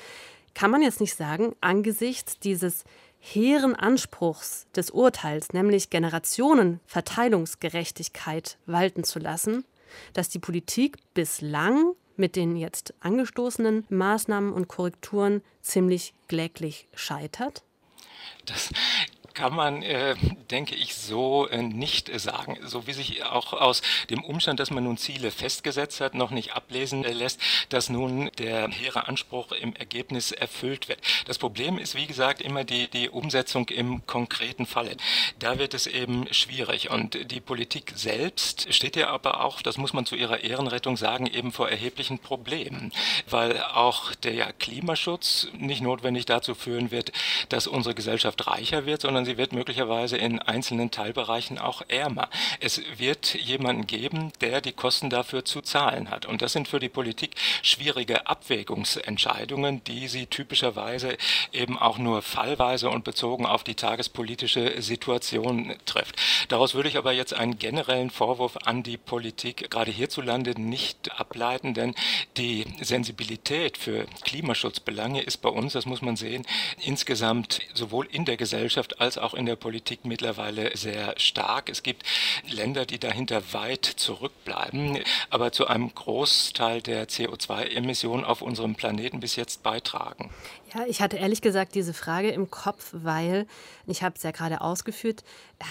Kann 0.55 0.71
man 0.71 0.81
jetzt 0.81 1.01
nicht 1.01 1.15
sagen, 1.15 1.53
angesichts 1.59 2.39
dieses 2.39 2.85
hehren 3.33 3.75
Anspruchs 3.75 4.67
des 4.75 4.91
Urteils, 4.91 5.51
nämlich 5.51 5.89
Generationenverteilungsgerechtigkeit 5.89 8.57
walten 8.67 9.03
zu 9.03 9.17
lassen, 9.19 9.65
dass 10.13 10.29
die 10.29 10.39
Politik 10.39 10.97
bislang 11.13 11.95
mit 12.17 12.35
den 12.35 12.55
jetzt 12.55 12.93
angestoßenen 12.99 13.85
Maßnahmen 13.89 14.53
und 14.53 14.67
Korrekturen 14.67 15.41
ziemlich 15.61 16.13
kläglich 16.27 16.87
scheitert? 16.93 17.63
Das 18.45 18.69
kann 19.35 19.53
man, 19.53 19.83
äh, 19.83 20.15
denke 20.49 20.73
ich, 20.73 20.95
so 20.95 21.47
äh, 21.47 21.61
nicht 21.61 22.09
sagen. 22.19 22.57
So 22.63 22.87
wie 22.87 22.93
sich 22.93 23.23
auch 23.23 23.53
aus 23.53 23.81
dem 24.09 24.23
Umstand, 24.23 24.59
dass 24.59 24.71
man 24.71 24.85
nun 24.85 24.97
Ziele 24.97 25.29
festgesetzt 25.29 26.01
hat, 26.01 26.15
noch 26.15 26.31
nicht 26.31 26.55
ablesen 26.55 27.03
äh, 27.03 27.11
lässt, 27.11 27.39
dass 27.69 27.89
nun 27.89 28.31
der 28.39 28.69
hehre 28.69 29.07
Anspruch 29.07 29.51
im 29.51 29.75
Ergebnis 29.75 30.31
erfüllt 30.31 30.87
wird. 30.87 30.99
Das 31.27 31.37
Problem 31.37 31.77
ist, 31.77 31.95
wie 31.95 32.07
gesagt, 32.07 32.41
immer 32.41 32.63
die, 32.63 32.87
die 32.87 33.09
Umsetzung 33.09 33.69
im 33.69 34.07
konkreten 34.07 34.65
Falle. 34.65 34.95
Da 35.39 35.59
wird 35.59 35.73
es 35.73 35.85
eben 35.85 36.33
schwierig. 36.33 36.89
Und 36.89 37.31
die 37.31 37.41
Politik 37.41 37.91
selbst 37.95 38.73
steht 38.73 38.95
ja 38.95 39.09
aber 39.09 39.43
auch, 39.43 39.61
das 39.61 39.77
muss 39.77 39.93
man 39.93 40.05
zu 40.05 40.15
ihrer 40.15 40.43
Ehrenrettung 40.43 40.95
sagen, 40.95 41.27
eben 41.27 41.51
vor 41.51 41.69
erheblichen 41.69 42.19
Problemen. 42.19 42.93
Weil 43.29 43.61
auch 43.61 44.15
der 44.15 44.53
Klimaschutz 44.53 45.49
nicht 45.57 45.81
notwendig 45.81 46.25
dazu 46.25 46.55
führen 46.55 46.91
wird, 46.91 47.11
dass 47.49 47.67
unsere 47.67 47.93
Gesellschaft 47.93 48.47
reicher 48.47 48.85
wird, 48.85 49.01
sondern 49.01 49.24
sie 49.25 49.37
wird 49.37 49.53
möglicherweise 49.53 50.17
in 50.17 50.39
einzelnen 50.39 50.91
Teilbereichen 50.91 51.57
auch 51.57 51.81
ärmer. 51.87 52.29
Es 52.59 52.81
wird 52.97 53.35
jemanden 53.35 53.87
geben, 53.87 54.31
der 54.41 54.61
die 54.61 54.73
Kosten 54.73 55.09
dafür 55.09 55.45
zu 55.45 55.61
zahlen 55.61 56.09
hat. 56.09 56.25
Und 56.25 56.41
das 56.41 56.53
sind 56.53 56.67
für 56.67 56.79
die 56.79 56.89
Politik 56.89 57.35
schwierige 57.61 58.27
Abwägungsentscheidungen, 58.27 59.83
die 59.83 60.07
sie 60.07 60.27
typischerweise 60.27 61.17
eben 61.51 61.77
auch 61.77 61.97
nur 61.97 62.21
fallweise 62.21 62.89
und 62.89 63.03
bezogen 63.03 63.45
auf 63.45 63.63
die 63.63 63.75
tagespolitische 63.75 64.81
Situation 64.81 65.75
trifft. 65.85 66.15
Daraus 66.49 66.73
würde 66.73 66.89
ich 66.89 66.97
aber 66.97 67.11
jetzt 67.11 67.33
einen 67.33 67.59
generellen 67.59 68.09
Vorwurf 68.09 68.57
an 68.65 68.83
die 68.83 68.97
Politik 68.97 69.69
gerade 69.69 69.91
hierzulande 69.91 70.59
nicht 70.59 71.19
ableiten, 71.19 71.73
denn 71.73 71.95
die 72.37 72.65
Sensibilität 72.81 73.77
für 73.77 74.05
Klimaschutzbelange 74.23 75.21
ist 75.21 75.37
bei 75.37 75.49
uns, 75.49 75.73
das 75.73 75.85
muss 75.85 76.01
man 76.01 76.15
sehen, 76.15 76.45
insgesamt 76.83 77.59
sowohl 77.73 78.05
in 78.11 78.25
der 78.25 78.37
Gesellschaft 78.37 78.99
als 78.99 79.14
auch 79.17 79.33
in 79.33 79.45
der 79.45 79.55
Politik 79.55 80.05
mittlerweile 80.05 80.75
sehr 80.75 81.13
stark. 81.17 81.69
Es 81.69 81.83
gibt 81.83 82.03
Länder, 82.47 82.85
die 82.85 82.99
dahinter 82.99 83.53
weit 83.53 83.85
zurückbleiben, 83.85 84.99
aber 85.29 85.51
zu 85.51 85.67
einem 85.67 85.93
Großteil 85.93 86.81
der 86.81 87.07
CO2-Emissionen 87.07 88.23
auf 88.23 88.41
unserem 88.41 88.75
Planeten 88.75 89.19
bis 89.19 89.35
jetzt 89.35 89.63
beitragen. 89.63 90.31
Ja, 90.75 90.85
ich 90.85 91.01
hatte 91.01 91.15
ehrlich 91.15 91.41
gesagt 91.41 91.73
diese 91.73 91.93
Frage 91.93 92.31
im 92.31 92.51
Kopf, 92.51 92.89
weil, 92.91 93.47
ich 93.87 94.03
habe 94.03 94.15
es 94.17 94.23
ja 94.23 94.31
gerade 94.31 94.59
ausgeführt, 94.59 95.23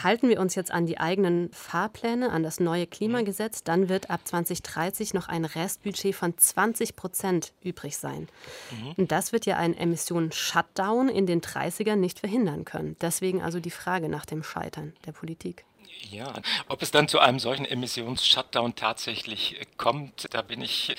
halten 0.03 0.31
wir 0.31 0.41
uns 0.41 0.55
jetzt 0.55 0.71
an 0.71 0.87
die 0.87 0.99
eigenen 0.99 1.51
Fahrpläne, 1.53 2.33
an 2.33 2.43
das 2.43 2.59
neue 2.59 2.87
Klimagesetz, 2.87 3.63
dann 3.63 3.91
wird 3.91 4.09
ab 4.09 4.21
2030 4.25 5.13
noch 5.13 5.29
ein 5.29 5.45
Restbudget 5.45 6.15
von 6.15 6.39
20 6.39 6.97
Prozent 6.97 7.53
übrig 7.63 7.99
sein. 7.99 8.29
Mhm. 8.71 8.93
Und 8.97 9.13
das 9.13 9.33
wird 9.33 9.45
ja 9.45 9.59
einen 9.59 9.75
Emissionen-Shutdown 9.75 11.11
in 11.11 11.27
den 11.27 11.43
30ern 11.43 11.97
nicht 11.97 12.21
verhindern 12.21 12.65
können. 12.65 12.97
Deswegen 13.03 13.43
also 13.43 13.61
die 13.61 13.71
Frage 13.71 14.09
nach 14.09 14.25
dem 14.25 14.43
Scheitern 14.43 14.95
der 15.05 15.13
Politik. 15.13 15.67
Ja, 16.11 16.33
ob 16.69 16.81
es 16.83 16.91
dann 16.93 17.09
zu 17.09 17.19
einem 17.19 17.41
solchen 17.41 17.65
Emissions-Shutdown 17.65 18.77
tatsächlich 18.77 19.61
äh, 19.61 19.65
kommt, 19.77 20.29
da 20.31 20.43
bin 20.43 20.63
ich 20.63 20.95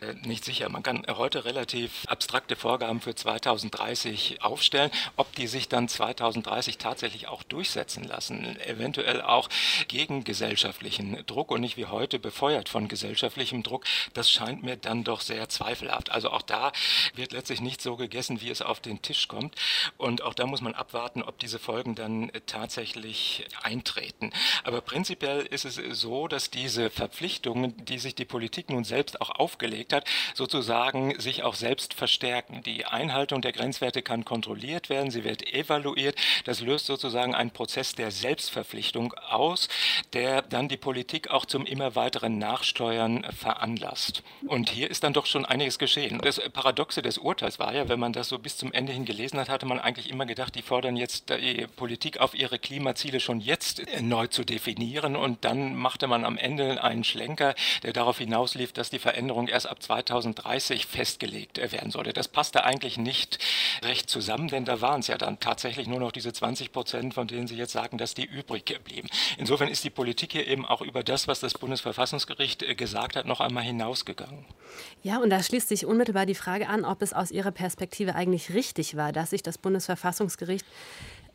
äh, 0.00 0.14
nicht 0.26 0.44
sicher. 0.44 0.68
Man 0.68 0.82
kann 0.82 1.04
heute 1.08 1.44
relativ 1.44 2.04
abstrakte 2.06 2.54
Vorgaben 2.54 3.00
für 3.00 3.14
2030 3.14 4.42
aufstellen. 4.42 4.90
Ob 5.16 5.34
die 5.34 5.48
sich 5.48 5.68
dann 5.68 5.88
2030 5.88 6.78
tatsächlich 6.78 7.26
auch 7.26 7.42
durchsetzen 7.42 8.04
lassen, 8.04 8.60
eventuell 8.60 9.22
auch 9.22 9.48
gegen 9.88 10.22
gesellschaftlichen 10.24 11.24
Druck 11.26 11.50
und 11.50 11.62
nicht 11.62 11.76
wie 11.76 11.86
heute 11.86 12.18
befeuert 12.18 12.68
von 12.68 12.86
gesellschaftlichem 12.86 13.62
Druck, 13.62 13.84
das 14.14 14.30
scheint 14.30 14.62
mir 14.62 14.76
dann 14.76 15.04
doch 15.04 15.20
sehr 15.20 15.48
zweifelhaft. 15.48 16.10
Also 16.10 16.30
auch 16.30 16.42
da 16.42 16.72
wird 17.14 17.32
letztlich 17.32 17.60
nicht 17.60 17.80
so 17.80 17.96
gegessen, 17.96 18.40
wie 18.40 18.50
es 18.50 18.62
auf 18.62 18.80
den 18.80 19.02
Tisch 19.02 19.26
kommt. 19.26 19.56
Und 19.96 20.22
auch 20.22 20.34
da 20.34 20.46
muss 20.46 20.60
man 20.60 20.74
abwarten, 20.74 21.22
ob 21.22 21.38
diese 21.38 21.58
Folgen 21.58 21.94
dann 21.94 22.30
tatsächlich 22.46 23.46
eintreten. 23.62 24.30
Aber 24.64 24.80
prinzipiell 24.80 25.46
ist 25.46 25.64
es 25.64 25.80
so, 25.92 26.28
dass 26.28 26.50
diese 26.50 26.90
Verpflichtungen, 26.90 27.74
die 27.84 27.98
sich 27.98 28.14
die 28.14 28.24
Politik 28.24 28.70
nun 28.70 28.84
selbst 28.84 29.20
auch 29.20 29.30
aufgelegt 29.30 29.92
hat, 29.92 30.08
sozusagen 30.34 31.18
sich 31.20 31.42
auch 31.42 31.54
selbst 31.54 31.94
verstärken. 31.94 32.62
Die 32.62 32.86
Einhaltung 32.86 33.42
der 33.42 33.52
Grenzwerte 33.52 34.02
kann 34.02 34.24
kontrolliert 34.24 34.88
werden, 34.88 35.10
sie 35.10 35.24
wird 35.24 35.46
evaluiert. 35.52 36.16
Das 36.44 36.60
löst 36.60 36.86
sozusagen 36.86 37.34
einen 37.34 37.50
Prozess 37.50 37.94
der 37.94 38.10
Selbstverpflichtung 38.10 39.14
aus, 39.14 39.68
der 40.12 40.42
dann 40.42 40.68
die 40.68 40.76
Politik 40.76 41.30
auch 41.30 41.46
zum 41.46 41.66
immer 41.66 41.94
weiteren 41.94 42.38
Nachsteuern 42.38 43.24
veranlasst. 43.32 44.22
Und 44.46 44.70
hier 44.70 44.90
ist 44.90 45.04
dann 45.04 45.12
doch 45.12 45.26
schon 45.26 45.44
einiges 45.44 45.78
geschehen. 45.78 46.18
Das 46.18 46.40
Paradoxe 46.52 47.02
des 47.02 47.18
Urteils 47.18 47.58
war 47.58 47.74
ja, 47.74 47.88
wenn 47.88 48.00
man 48.00 48.12
das 48.12 48.28
so 48.28 48.38
bis 48.38 48.56
zum 48.56 48.72
Ende 48.72 48.92
hin 48.92 49.04
gelesen 49.04 49.38
hat, 49.38 49.48
hatte 49.48 49.66
man 49.66 49.78
eigentlich 49.78 50.10
immer 50.10 50.26
gedacht, 50.26 50.54
die 50.54 50.62
fordern 50.62 50.96
jetzt 50.96 51.30
die 51.30 51.66
Politik 51.76 52.18
auf 52.18 52.34
ihre 52.34 52.58
Klimaziele 52.58 53.20
schon 53.20 53.40
jetzt 53.40 53.82
neu 54.00 54.26
zu 54.30 54.44
definieren 54.44 55.16
und 55.16 55.44
dann 55.44 55.76
machte 55.76 56.06
man 56.06 56.24
am 56.24 56.36
Ende 56.36 56.82
einen 56.82 57.04
Schlenker, 57.04 57.54
der 57.82 57.92
darauf 57.92 58.18
hinauslief, 58.18 58.72
dass 58.72 58.90
die 58.90 58.98
Veränderung 58.98 59.48
erst 59.48 59.68
ab 59.68 59.82
2030 59.82 60.86
festgelegt 60.86 61.58
werden 61.72 61.90
sollte. 61.90 62.12
Das 62.12 62.28
passte 62.28 62.64
eigentlich 62.64 62.98
nicht 62.98 63.38
recht 63.82 64.08
zusammen, 64.08 64.48
denn 64.48 64.64
da 64.64 64.80
waren 64.80 65.00
es 65.00 65.08
ja 65.08 65.18
dann 65.18 65.40
tatsächlich 65.40 65.86
nur 65.86 66.00
noch 66.00 66.12
diese 66.12 66.32
20 66.32 66.72
Prozent, 66.72 67.14
von 67.14 67.26
denen 67.26 67.46
Sie 67.46 67.56
jetzt 67.56 67.72
sagen, 67.72 67.98
dass 67.98 68.14
die 68.14 68.24
übrig 68.24 68.78
blieben. 68.84 69.08
Insofern 69.38 69.68
ist 69.68 69.84
die 69.84 69.90
Politik 69.90 70.32
hier 70.32 70.46
eben 70.46 70.66
auch 70.66 70.82
über 70.82 71.02
das, 71.02 71.28
was 71.28 71.40
das 71.40 71.54
Bundesverfassungsgericht 71.54 72.62
äh, 72.62 72.74
gesagt 72.74 73.16
hat, 73.16 73.26
noch 73.26 73.40
einmal 73.40 73.64
hinausgegangen. 73.64 74.44
Ja, 75.02 75.18
und 75.18 75.30
da 75.30 75.42
schließt 75.42 75.68
sich 75.68 75.86
unmittelbar 75.86 76.26
die 76.26 76.34
Frage 76.34 76.68
an, 76.68 76.84
ob 76.84 77.02
es 77.02 77.12
aus 77.12 77.30
Ihrer 77.30 77.50
Perspektive 77.50 78.14
eigentlich 78.14 78.54
richtig 78.54 78.96
war, 78.96 79.12
dass 79.12 79.30
sich 79.30 79.42
das 79.42 79.58
Bundesverfassungsgericht 79.58 80.64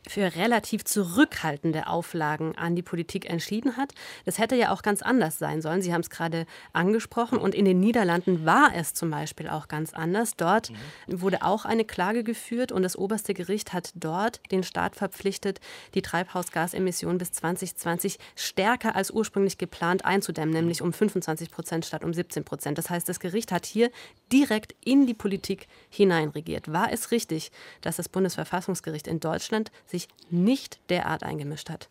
für 0.08 0.34
relativ 0.36 0.84
zurückhaltende 0.84 1.86
Auflagen 1.86 2.56
an 2.56 2.76
die 2.76 2.82
Politik 2.82 3.28
entschieden 3.28 3.76
hat. 3.76 3.92
Das 4.24 4.38
hätte 4.38 4.56
ja 4.56 4.72
auch 4.72 4.82
ganz 4.82 5.02
anders 5.02 5.38
sein 5.38 5.62
sollen. 5.62 5.82
Sie 5.82 5.92
haben 5.92 6.00
es 6.00 6.10
gerade 6.10 6.46
angesprochen. 6.72 7.38
Und 7.38 7.54
in 7.54 7.64
den 7.64 7.80
Niederlanden 7.80 8.44
war 8.44 8.72
es 8.74 8.94
zum 8.94 9.10
Beispiel 9.10 9.48
auch 9.48 9.68
ganz 9.68 9.92
anders. 9.92 10.36
Dort 10.36 10.70
mhm. 10.70 11.20
wurde 11.20 11.42
auch 11.42 11.64
eine 11.64 11.84
Klage 11.84 12.24
geführt 12.24 12.72
und 12.72 12.82
das 12.82 12.96
oberste 12.96 13.34
Gericht 13.34 13.72
hat 13.72 13.90
dort 13.94 14.40
den 14.50 14.62
Staat 14.62 14.96
verpflichtet, 14.96 15.60
die 15.94 16.02
Treibhausgasemissionen 16.02 17.18
bis 17.18 17.32
2020 17.32 18.18
stärker 18.34 18.96
als 18.96 19.10
ursprünglich 19.10 19.58
geplant 19.58 20.04
einzudämmen, 20.04 20.54
nämlich 20.54 20.82
um 20.82 20.92
25 20.92 21.50
Prozent 21.50 21.86
statt 21.86 22.04
um 22.04 22.12
17 22.12 22.44
Prozent. 22.44 22.78
Das 22.78 22.90
heißt, 22.90 23.08
das 23.08 23.20
Gericht 23.20 23.52
hat 23.52 23.66
hier 23.66 23.90
direkt 24.32 24.74
in 24.84 25.06
die 25.06 25.14
Politik 25.14 25.68
hineinregiert. 25.88 26.72
War 26.72 26.92
es 26.92 27.10
richtig, 27.10 27.50
dass 27.80 27.96
das 27.96 28.08
Bundesverfassungsgericht 28.08 29.06
in 29.06 29.20
Deutschland 29.20 29.70
sich 29.86 29.95
sich 29.98 30.08
nicht 30.30 30.78
derart 30.90 31.22
eingemischt 31.22 31.70
hat. 31.70 31.88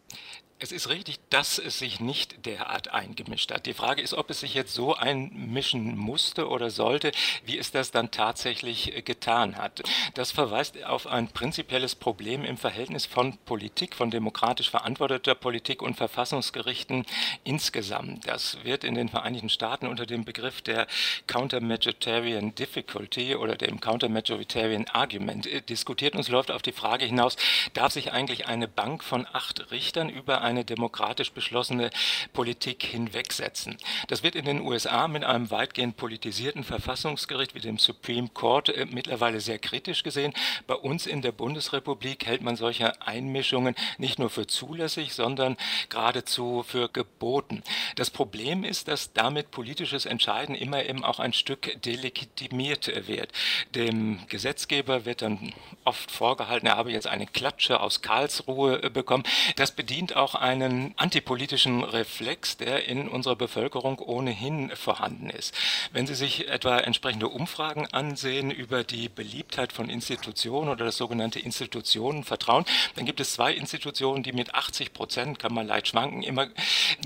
Es 0.57 0.71
ist 0.71 0.87
richtig, 0.87 1.19
dass 1.29 1.59
es 1.59 1.79
sich 1.79 1.99
nicht 1.99 2.45
derart 2.45 2.87
eingemischt 2.87 3.51
hat. 3.51 3.65
Die 3.65 3.73
Frage 3.73 4.01
ist, 4.01 4.13
ob 4.13 4.29
es 4.29 4.39
sich 4.39 4.53
jetzt 4.53 4.73
so 4.73 4.95
einmischen 4.95 5.97
musste 5.97 6.47
oder 6.47 6.69
sollte, 6.69 7.11
wie 7.43 7.57
es 7.57 7.71
das 7.71 7.91
dann 7.91 8.09
tatsächlich 8.09 9.03
getan 9.03 9.57
hat. 9.57 9.83
Das 10.13 10.31
verweist 10.31 10.81
auf 10.85 11.07
ein 11.07 11.27
prinzipielles 11.27 11.95
Problem 11.95 12.45
im 12.45 12.55
Verhältnis 12.55 13.05
von 13.05 13.37
Politik, 13.39 13.95
von 13.95 14.11
demokratisch 14.11 14.69
verantworteter 14.69 15.35
Politik 15.35 15.81
und 15.81 15.97
Verfassungsgerichten 15.97 17.05
insgesamt. 17.43 18.25
Das 18.25 18.63
wird 18.63 18.85
in 18.85 18.95
den 18.95 19.09
Vereinigten 19.09 19.49
Staaten 19.49 19.87
unter 19.87 20.05
dem 20.05 20.23
Begriff 20.23 20.61
der 20.61 20.87
Counter-Majoritarian 21.27 22.55
Difficulty 22.55 23.35
oder 23.35 23.57
dem 23.57 23.81
Counter-Majoritarian 23.81 24.87
Argument 24.87 25.49
diskutiert 25.67 26.13
und 26.13 26.21
es 26.21 26.29
läuft 26.29 26.49
auf 26.49 26.61
die 26.61 26.71
Frage 26.71 27.03
hinaus, 27.03 27.35
darf 27.73 27.91
sich 27.91 28.13
eigentlich 28.13 28.47
eine 28.47 28.69
Bank 28.69 29.03
von 29.03 29.27
acht 29.33 29.69
Richtern 29.71 30.07
über 30.07 30.44
eine 30.45 30.63
demokratisch 30.63 31.31
beschlossene 31.31 31.89
Politik 32.33 32.83
hinwegsetzen. 32.83 33.77
Das 34.07 34.23
wird 34.23 34.35
in 34.35 34.45
den 34.45 34.61
USA 34.61 35.07
mit 35.07 35.23
einem 35.23 35.51
weitgehend 35.51 35.97
politisierten 35.97 36.63
Verfassungsgericht 36.63 37.55
wie 37.55 37.59
dem 37.59 37.77
Supreme 37.77 38.29
Court 38.33 38.69
äh, 38.69 38.85
mittlerweile 38.85 39.41
sehr 39.41 39.59
kritisch 39.59 40.03
gesehen. 40.03 40.33
Bei 40.67 40.75
uns 40.75 41.05
in 41.05 41.21
der 41.21 41.31
Bundesrepublik 41.31 42.25
hält 42.25 42.41
man 42.41 42.55
solche 42.55 43.01
Einmischungen 43.01 43.75
nicht 43.97 44.19
nur 44.19 44.29
für 44.29 44.47
zulässig, 44.47 45.13
sondern 45.13 45.57
geradezu 45.89 46.63
für 46.67 46.89
geboten. 46.89 47.63
Das 47.95 48.09
Problem 48.09 48.63
ist, 48.63 48.87
dass 48.87 49.13
damit 49.13 49.51
politisches 49.51 50.05
Entscheiden 50.05 50.55
immer 50.55 50.85
eben 50.85 51.03
auch 51.03 51.19
ein 51.19 51.33
Stück 51.33 51.81
delegitimiert 51.81 53.07
wird. 53.07 53.31
Dem 53.73 54.19
Gesetzgeber 54.27 55.05
wird 55.05 55.21
dann 55.21 55.53
oft 55.83 56.11
vorgehalten, 56.11 56.67
er 56.67 56.77
habe 56.77 56.91
jetzt 56.91 57.07
eine 57.07 57.25
Klatsche 57.25 57.79
aus 57.79 58.01
Karlsruhe 58.01 58.83
äh, 58.83 58.89
bekommen. 58.89 59.23
Das 59.55 59.71
bedient 59.71 60.15
auch 60.15 60.34
einen 60.35 60.93
antipolitischen 60.97 61.83
Reflex, 61.83 62.57
der 62.57 62.87
in 62.87 63.07
unserer 63.07 63.35
Bevölkerung 63.35 63.99
ohnehin 63.99 64.69
vorhanden 64.75 65.29
ist. 65.29 65.53
Wenn 65.91 66.07
Sie 66.07 66.15
sich 66.15 66.47
etwa 66.47 66.77
entsprechende 66.77 67.27
Umfragen 67.27 67.87
ansehen 67.87 68.51
über 68.51 68.83
die 68.83 69.09
Beliebtheit 69.09 69.73
von 69.73 69.89
Institutionen 69.89 70.69
oder 70.69 70.85
das 70.85 70.97
sogenannte 70.97 71.39
Institutionenvertrauen, 71.39 72.65
dann 72.95 73.05
gibt 73.05 73.19
es 73.19 73.33
zwei 73.33 73.53
Institutionen, 73.53 74.23
die 74.23 74.33
mit 74.33 74.53
80 74.53 74.93
Prozent, 74.93 75.39
kann 75.39 75.53
man 75.53 75.67
leicht 75.67 75.89
schwanken, 75.89 76.23
immer 76.23 76.47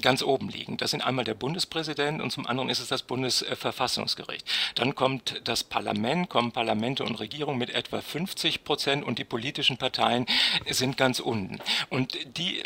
ganz 0.02 0.24
oben 0.24 0.50
liegen. 0.50 0.78
Das 0.78 0.92
sind 0.92 1.02
einmal 1.02 1.26
der 1.26 1.34
Bundespräsident 1.34 2.22
und 2.22 2.32
zum 2.32 2.48
anderen 2.48 2.70
ist 2.70 2.80
es 2.80 2.88
das 2.88 3.04
Bundesverfassungsgericht. 3.04 4.46
Dann 4.76 4.96
kommt 4.96 5.42
das 5.44 5.64
Parlament, 5.64 6.30
kommen 6.30 6.52
Parlamente 6.52 7.04
und 7.04 7.20
Regierungen 7.20 7.58
mit 7.58 7.70
etwa 7.70 8.02
50 8.02 8.64
Prozent 8.64 9.04
und 9.04 9.20
die 9.20 9.24
politischen 9.24 9.78
Parteien 9.78 10.26
sind 10.70 10.98
ganz 10.98 11.20
unten. 11.20 11.60
Und 11.90 12.18
die 12.38 12.64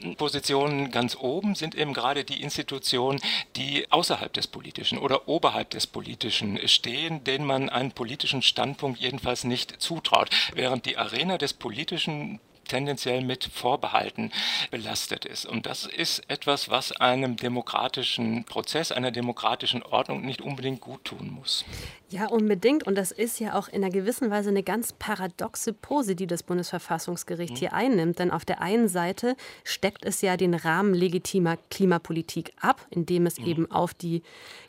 Positionen 0.54 0.92
ganz 0.92 1.18
oben 1.20 1.56
sind 1.56 1.74
eben 1.74 1.94
gerade 1.94 2.24
die 2.24 2.44
Institutionen, 2.44 3.20
die 3.56 3.92
außerhalb 3.92 4.32
des 4.32 4.46
Politischen 4.46 5.00
oder 5.00 5.28
oberhalb 5.28 5.72
des 5.72 5.88
Politischen 5.88 6.60
stehen, 6.68 7.24
denen 7.24 7.46
man 7.46 7.70
einen 7.70 7.92
politischen 7.92 8.44
Standpunkt 8.44 9.00
jedenfalls 9.00 9.46
nicht 9.46 9.82
zutraut, 9.82 10.30
während 10.54 10.86
die 10.86 10.96
Arena 10.96 11.40
des 11.40 11.54
Politischen 11.54 12.40
tendenziell 12.68 13.24
mit 13.24 13.44
Vorbehalten 13.44 14.32
belastet 14.72 15.26
ist. 15.26 15.46
Und 15.46 15.66
das 15.66 15.86
ist 15.86 16.24
etwas, 16.28 16.70
was 16.70 16.92
einem 16.92 17.36
demokratischen 17.36 18.44
Prozess, 18.46 18.92
einer 18.92 19.12
demokratischen 19.12 19.84
Ordnung 19.84 20.26
nicht 20.26 20.42
unbedingt 20.42 20.82
gut 20.82 21.06
tun 21.06 21.32
muss. 21.40 21.66
Ja, 22.10 22.28
unbedingt. 22.28 22.84
Und 22.84 22.96
das 22.96 23.12
ist 23.12 23.40
ja 23.40 23.56
auch 23.56 23.68
in 23.68 23.84
einer 23.84 23.92
gewissen 23.92 24.30
Weise 24.30 24.50
eine 24.50 24.64
ganz 24.64 24.94
paradoxe 24.94 25.74
Pose, 25.74 26.16
die 26.16 26.28
das 26.28 26.44
Bundesverfassungsgericht 26.44 27.54
mhm. 27.54 27.58
hier 27.58 27.74
einnimmt. 27.74 28.20
Denn 28.20 28.32
auf 28.32 28.46
der 28.46 28.62
einen 28.62 28.88
Seite 28.88 29.36
steckt 29.64 30.06
es 30.06 30.22
ja 30.22 30.38
den 30.38 30.54
Rahmen 30.54 30.94
legitimer 30.94 31.58
Klimapolitik 31.70 32.54
ab, 32.62 32.86
indem 32.92 33.26
es 33.26 33.40
mhm. 33.40 33.48
eben 33.48 33.72
auf 33.72 33.94
die 33.94 34.22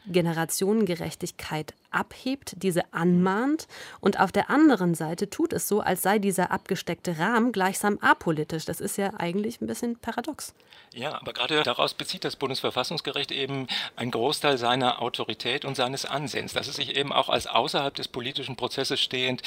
Generationengerechtigkeit 0.07 1.75
abhebt, 1.95 2.55
diese 2.57 2.93
anmahnt. 2.93 3.67
Und 4.01 4.21
auf 4.21 4.33
der 4.33 4.51
anderen 4.51 4.95
Seite 4.95 5.31
tut 5.31 5.53
es 5.53 5.69
so, 5.69 5.81
als 5.81 6.03
sei 6.03 6.19
dieser 6.19 6.51
abgesteckte 6.51 7.19
Rahmen 7.19 7.53
gleichsam 7.53 7.99
apolitisch. 8.01 8.65
Das 8.65 8.81
ist 8.81 8.97
ja 8.99 9.15
eigentlich 9.19 9.61
ein 9.61 9.67
bisschen 9.67 9.97
paradox. 9.99 10.55
Ja, 10.93 11.21
aber 11.21 11.33
gerade 11.33 11.63
daraus 11.65 11.95
bezieht 11.95 12.25
das 12.25 12.37
Bundesverfassungsgericht 12.37 13.33
eben 13.33 13.67
einen 13.97 14.13
Großteil 14.13 14.59
seiner 14.59 15.03
Autorität 15.03 15.65
und 15.65 15.75
seines 15.75 16.05
Ansehens, 16.05 16.53
dass 16.53 16.69
es 16.69 16.77
sich 16.77 16.97
eben 16.97 17.13
auch 17.13 17.29
als 17.29 17.49
außerhalb 17.49 17.93
des 17.95 18.07
politischen 18.07 18.55
Prozesses 18.55 19.01
stehend 19.01 19.43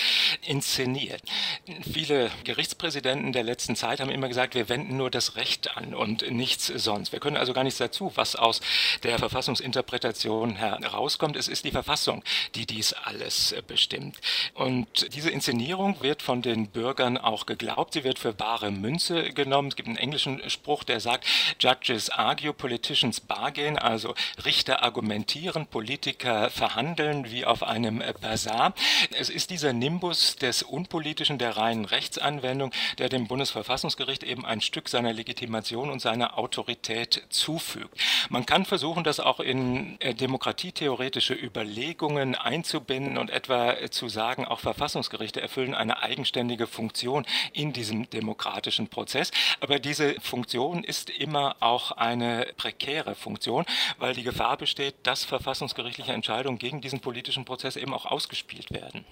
inszeniert. 0.46 1.22
Viele 1.89 2.32
Gerichtspräsidenten 2.44 3.32
der 3.32 3.44
letzten 3.44 3.77
Zeit 3.77 4.01
haben 4.01 4.10
immer 4.10 4.27
gesagt, 4.27 4.56
wir 4.56 4.68
wenden 4.68 4.98
nur 4.98 5.10
das 5.10 5.38
Recht 5.38 5.77
an 5.77 5.96
und 5.96 6.30
nichts 6.30 6.68
sonst. 6.68 7.13
Wir 7.13 7.20
können 7.22 7.38
also 7.38 7.54
gar 7.54 7.63
nichts 7.63 7.80
dazu, 7.80 8.12
was 8.16 8.36
aus 8.36 8.60
der 9.04 9.18
Verfassungsinterpretation 9.18 10.58
herauskommt. 10.58 11.38
Es 11.38 11.48
ist 11.48 11.63
die 11.63 11.72
Verfassung, 11.72 12.24
die 12.56 12.65
dies 12.65 12.94
alles 12.94 13.51
äh, 13.51 13.62
bestimmt. 13.65 14.17
Und 14.53 15.13
diese 15.15 15.29
Inszenierung 15.29 16.01
wird 16.01 16.22
von 16.22 16.41
den 16.41 16.67
Bürgern 16.67 17.17
auch 17.17 17.46
geglaubt. 17.46 17.94
Sie 17.94 18.03
wird 18.03 18.20
für 18.20 18.34
bare 18.34 18.72
Münze 18.72 19.32
genommen. 19.34 19.70
Es 19.70 19.75
gibt 19.75 19.88
einen 19.88 19.98
englischen 19.98 20.48
Spruch, 20.50 20.84
der 20.84 21.00
sagt, 21.00 21.25
Judges 21.60 22.10
argue, 22.10 22.53
politicians 22.53 23.20
bargain, 23.20 23.77
also 23.77 24.15
Richter 24.46 24.84
argumentieren, 24.84 25.67
Politiker 25.67 26.50
verhandeln 26.50 27.32
wie 27.32 27.46
auf 27.46 27.63
einem 27.63 28.01
äh, 28.01 28.13
Bazar. 28.20 28.74
Es 29.12 29.29
ist 29.29 29.50
dieser 29.50 29.74
Nimbus 29.74 30.36
des 30.36 30.63
Unpolitischen, 30.63 31.38
der 31.38 31.58
reinen 31.58 31.86
Rechtsanwendung, 31.86 32.72
der 32.98 33.10
dem 33.10 33.27
Bundesverfassungsgericht 33.27 34.24
eben 34.24 34.46
ein 34.46 34.62
Stück 34.62 34.89
seiner 34.89 35.13
Legitimation 35.13 35.89
und 35.89 36.01
seiner 36.01 36.38
Autorität 36.38 37.24
zufügt. 37.29 38.00
Man 38.29 38.46
kann 38.46 38.65
versuchen, 38.65 39.03
das 39.03 39.20
auch 39.20 39.39
in 39.39 40.00
äh, 40.01 40.13
demokratietheoretische 40.13 41.34
Überlegungen 41.34 42.26
Verfassungen 42.27 42.36
einzubinden 42.36 43.17
und 43.17 43.29
etwa 43.29 43.73
äh, 43.73 43.89
zu 43.89 44.10
sagen, 44.10 44.45
auch 44.45 44.60
Verfassungsgerichte 44.60 45.41
erfüllen 45.41 45.73
eine 45.73 46.02
eigenständige 46.02 46.67
Funktion 46.67 47.25
in 47.54 47.73
diesem 47.73 48.10
demokratischen 48.10 48.88
Prozess. 48.88 49.32
Aber 49.60 49.80
diese 49.80 50.19
Funktion 50.21 50.84
ist 50.84 51.10
immer 51.10 51.56
auch 51.60 51.91
eine 51.91 52.47
prekäre 52.58 53.15
Funktion, 53.15 53.65
weil 53.97 54.13
die 54.13 54.23
Gefahr 54.23 54.58
besteht, 54.58 54.95
dass 55.04 55.23
verfassungsgerichtliche 55.23 56.13
Entscheidungen 56.13 56.58
gegen 56.58 56.82
diesen 56.82 56.99
politischen 56.99 57.45
Prozess 57.45 57.75
eben 57.75 57.93
auch 57.93 58.06
ausgespielt 58.06 58.71
werden. 58.71 59.06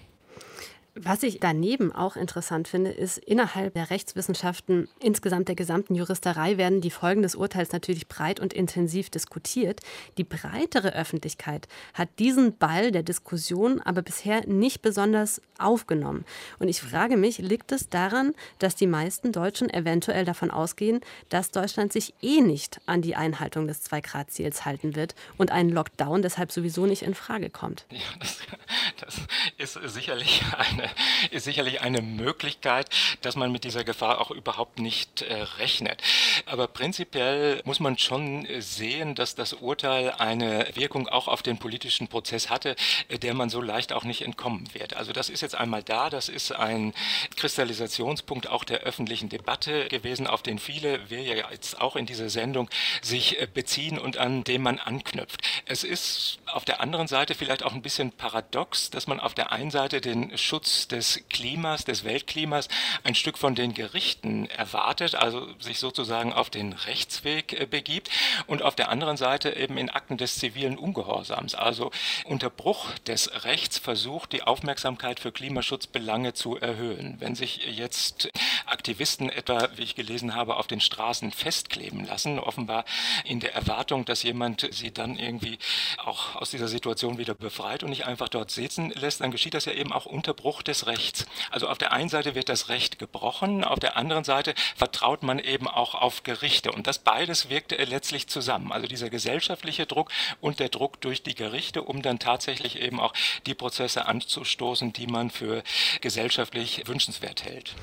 Was 0.98 1.24
ich 1.24 1.42
daneben 1.42 1.92
auch 1.92 2.16
interessant 2.16 2.70
finde, 2.70 2.90
ist, 2.90 3.18
innerhalb 3.18 3.74
der 3.74 3.90
Rechtswissenschaften, 3.90 4.88
insgesamt 5.02 5.50
der 5.50 5.56
gesamten 5.56 5.94
Juristerei, 5.94 6.58
werden 6.58 6.80
die 6.80 6.90
Folgen 6.90 7.22
des 7.22 7.36
Urteils 7.36 7.74
natürlich 7.74 8.08
breit 8.08 8.40
und 8.40 8.54
intensiv 8.54 9.10
diskutiert. 9.10 9.82
Die 10.18 10.24
breitere 10.24 10.94
Öffentlichkeit 10.94 11.68
hat 11.94 12.08
diesen 12.18 12.58
Ball 12.58 12.94
der 12.94 13.04
Diskussion 13.04 13.82
aber 13.82 14.04
bisher 14.04 14.48
nicht 14.48 14.82
besonders 14.82 15.42
aufgenommen. 15.60 16.24
Und 16.60 16.70
ich 16.70 16.82
frage 16.82 17.18
mich, 17.18 17.40
liegt 17.40 17.74
es 17.74 17.90
daran, 17.90 18.34
dass 18.60 18.76
die 18.76 18.88
meisten 18.88 19.34
Deutschen 19.34 19.70
eventuell 19.70 20.24
davon 20.24 20.50
ausgehen, 20.50 21.02
dass 21.28 21.52
Deutschland 21.52 21.92
sich 21.92 22.14
eh 22.22 22.40
nicht 22.40 22.80
an 22.86 23.02
die 23.02 23.18
Einhaltung 23.18 23.68
des 23.68 23.82
Zwei-Grad-Ziels 23.82 24.64
halten 24.64 24.96
wird 24.96 25.14
und 25.38 25.52
ein 25.52 25.70
Lockdown 25.70 26.22
deshalb 26.22 26.54
sowieso 26.54 26.86
nicht 26.86 27.02
in 27.02 27.16
Frage 27.16 27.50
kommt? 27.50 27.86
Ja, 27.90 28.00
das, 28.20 29.18
das 29.58 29.76
ist 29.76 29.94
sicherlich 29.94 30.42
eine 30.58 30.85
ist 31.32 31.46
sicherlich 31.46 31.82
eine 31.82 32.02
Möglichkeit, 32.02 32.90
dass 33.22 33.36
man 33.36 33.52
mit 33.52 33.64
dieser 33.64 33.84
Gefahr 33.84 34.22
auch 34.22 34.32
überhaupt 34.32 34.80
nicht 34.80 35.22
äh, 35.22 35.34
rechnet. 35.58 36.02
Aber 36.46 36.68
prinzipiell 36.68 37.62
muss 37.66 37.80
man 37.80 37.98
schon 37.98 38.48
sehen, 38.60 39.16
dass 39.16 39.36
das 39.36 39.54
Urteil 39.54 40.12
eine 40.12 40.68
Wirkung 40.76 41.08
auch 41.08 41.28
auf 41.28 41.42
den 41.42 41.58
politischen 41.58 42.08
Prozess 42.08 42.50
hatte, 42.50 42.76
äh, 43.08 43.18
der 43.18 43.34
man 43.34 43.50
so 43.50 43.62
leicht 43.62 43.94
auch 43.94 44.04
nicht 44.04 44.22
entkommen 44.22 44.74
wird. 44.74 44.96
Also 44.96 45.14
das 45.14 45.30
ist 45.30 45.42
jetzt 45.42 45.56
einmal 45.56 45.84
da, 45.84 46.10
das 46.10 46.30
ist 46.30 46.52
ein 46.52 46.94
Kristallisationspunkt 47.36 48.48
auch 48.48 48.64
der 48.64 48.82
öffentlichen 48.82 49.30
Debatte 49.30 49.88
gewesen, 49.88 50.28
auf 50.28 50.42
den 50.42 50.60
viele, 50.60 51.10
wir 51.10 51.22
ja 51.22 51.50
jetzt 51.52 51.82
auch 51.82 51.96
in 51.96 52.06
dieser 52.06 52.30
Sendung, 52.30 52.70
sich 53.02 53.42
äh, 53.42 53.48
beziehen 53.52 53.98
und 54.00 54.18
an 54.18 54.44
dem 54.44 54.62
man 54.62 54.80
anknüpft. 54.80 55.42
Es 55.66 55.84
ist 55.84 56.40
auf 56.56 56.64
der 56.64 56.80
anderen 56.80 57.08
Seite 57.08 57.36
vielleicht 57.36 57.64
auch 57.64 57.74
ein 57.74 57.82
bisschen 57.82 58.14
paradox, 58.14 58.90
dass 58.90 59.08
man 59.08 59.20
auf 59.20 59.34
der 59.34 59.52
einen 59.52 59.72
Seite 59.72 60.00
den 60.00 60.38
Schutz 60.38 60.88
des 60.88 61.20
Klimas, 61.30 61.84
des 61.84 62.06
Weltklimas 62.06 62.70
ein 63.04 63.14
Stück 63.14 63.38
von 63.38 63.56
den 63.56 63.74
Gerichten 63.74 64.46
erwartet, 64.50 65.16
also 65.16 65.50
sich 65.60 65.80
sozusagen 65.80 66.32
auf 66.32 66.50
den 66.50 66.72
Rechtsweg 66.72 67.60
äh, 67.60 67.66
begibt 67.66 68.10
und 68.48 68.62
auf 68.62 68.74
der 68.74 68.88
anderen 68.88 69.18
Seite 69.18 69.54
eben 69.54 69.78
in 69.78 69.90
Akten 69.90 70.16
des 70.16 70.38
zivilen 70.38 70.78
Ungehorsams, 70.78 71.56
also 71.56 71.92
unter 72.24 72.50
Bruch 72.50 72.98
des 73.00 73.44
Rechts 73.44 73.78
versucht, 73.78 74.32
die 74.32 74.44
Aufmerksamkeit 74.44 75.20
für 75.20 75.34
Klimaschutzbelange 75.34 76.36
zu 76.36 76.56
erhöhen. 76.56 77.18
Wenn 77.20 77.36
sich 77.36 77.66
jetzt 77.66 78.30
Aktivisten 78.66 79.30
etwa, 79.30 79.68
wie 79.76 79.84
ich 79.84 79.96
gelesen 79.96 80.36
habe, 80.36 80.56
auf 80.56 80.68
den 80.68 80.80
Straßen 80.80 81.34
festkleben 81.34 82.06
lassen, 82.06 82.40
offenbar 82.40 82.86
in 83.26 83.42
der 83.42 83.54
Erwartung, 83.54 84.06
dass 84.06 84.24
jemand 84.24 84.70
sie 84.72 84.94
dann 84.94 85.18
irgendwie 85.18 85.60
auch 85.98 86.45
aus 86.46 86.52
dieser 86.52 86.68
Situation 86.68 87.18
wieder 87.18 87.34
befreit 87.34 87.82
und 87.82 87.90
nicht 87.90 88.06
einfach 88.06 88.30
dort 88.30 88.52
sitzen 88.52 88.92
lässt, 88.92 89.20
dann 89.20 89.32
geschieht 89.32 89.56
das 89.56 89.66
ja 89.66 89.72
eben 89.72 89.92
auch 89.92 90.06
unter 90.06 90.36
Bruch 90.36 90.62
des 90.62 90.86
Rechts. 90.86 91.26
Also 91.50 91.68
auf 91.68 91.80
der 91.80 91.92
einen 91.92 92.08
Seite 92.08 92.36
wird 92.36 92.50
das 92.50 92.70
Recht 92.70 93.00
gebrochen, 93.00 93.64
auf 93.64 93.80
der 93.80 93.98
anderen 93.98 94.24
Seite 94.24 94.54
vertraut 94.76 95.24
man 95.24 95.40
eben 95.40 95.68
auch 95.68 95.96
auf 95.96 96.22
Gerichte. 96.22 96.72
Und 96.72 96.86
das 96.86 97.00
beides 97.00 97.50
wirkt 97.50 97.72
letztlich 97.72 98.28
zusammen. 98.28 98.72
Also 98.72 98.86
dieser 98.86 99.10
gesellschaftliche 99.10 99.88
Druck 99.88 100.12
und 100.40 100.60
der 100.60 100.70
Druck 100.70 101.02
durch 101.02 101.24
die 101.24 101.34
Gerichte, 101.34 101.82
um 101.82 102.04
dann 102.04 102.20
tatsächlich 102.20 102.80
eben 102.80 103.00
auch 103.00 103.14
die 103.48 103.56
Prozesse 103.56 104.06
anzustoßen, 104.06 104.94
die 104.94 105.08
man 105.08 105.32
für 105.32 105.64
gesellschaftlich 106.02 106.88
wünschenswert 106.88 107.44
hält. 107.44 107.74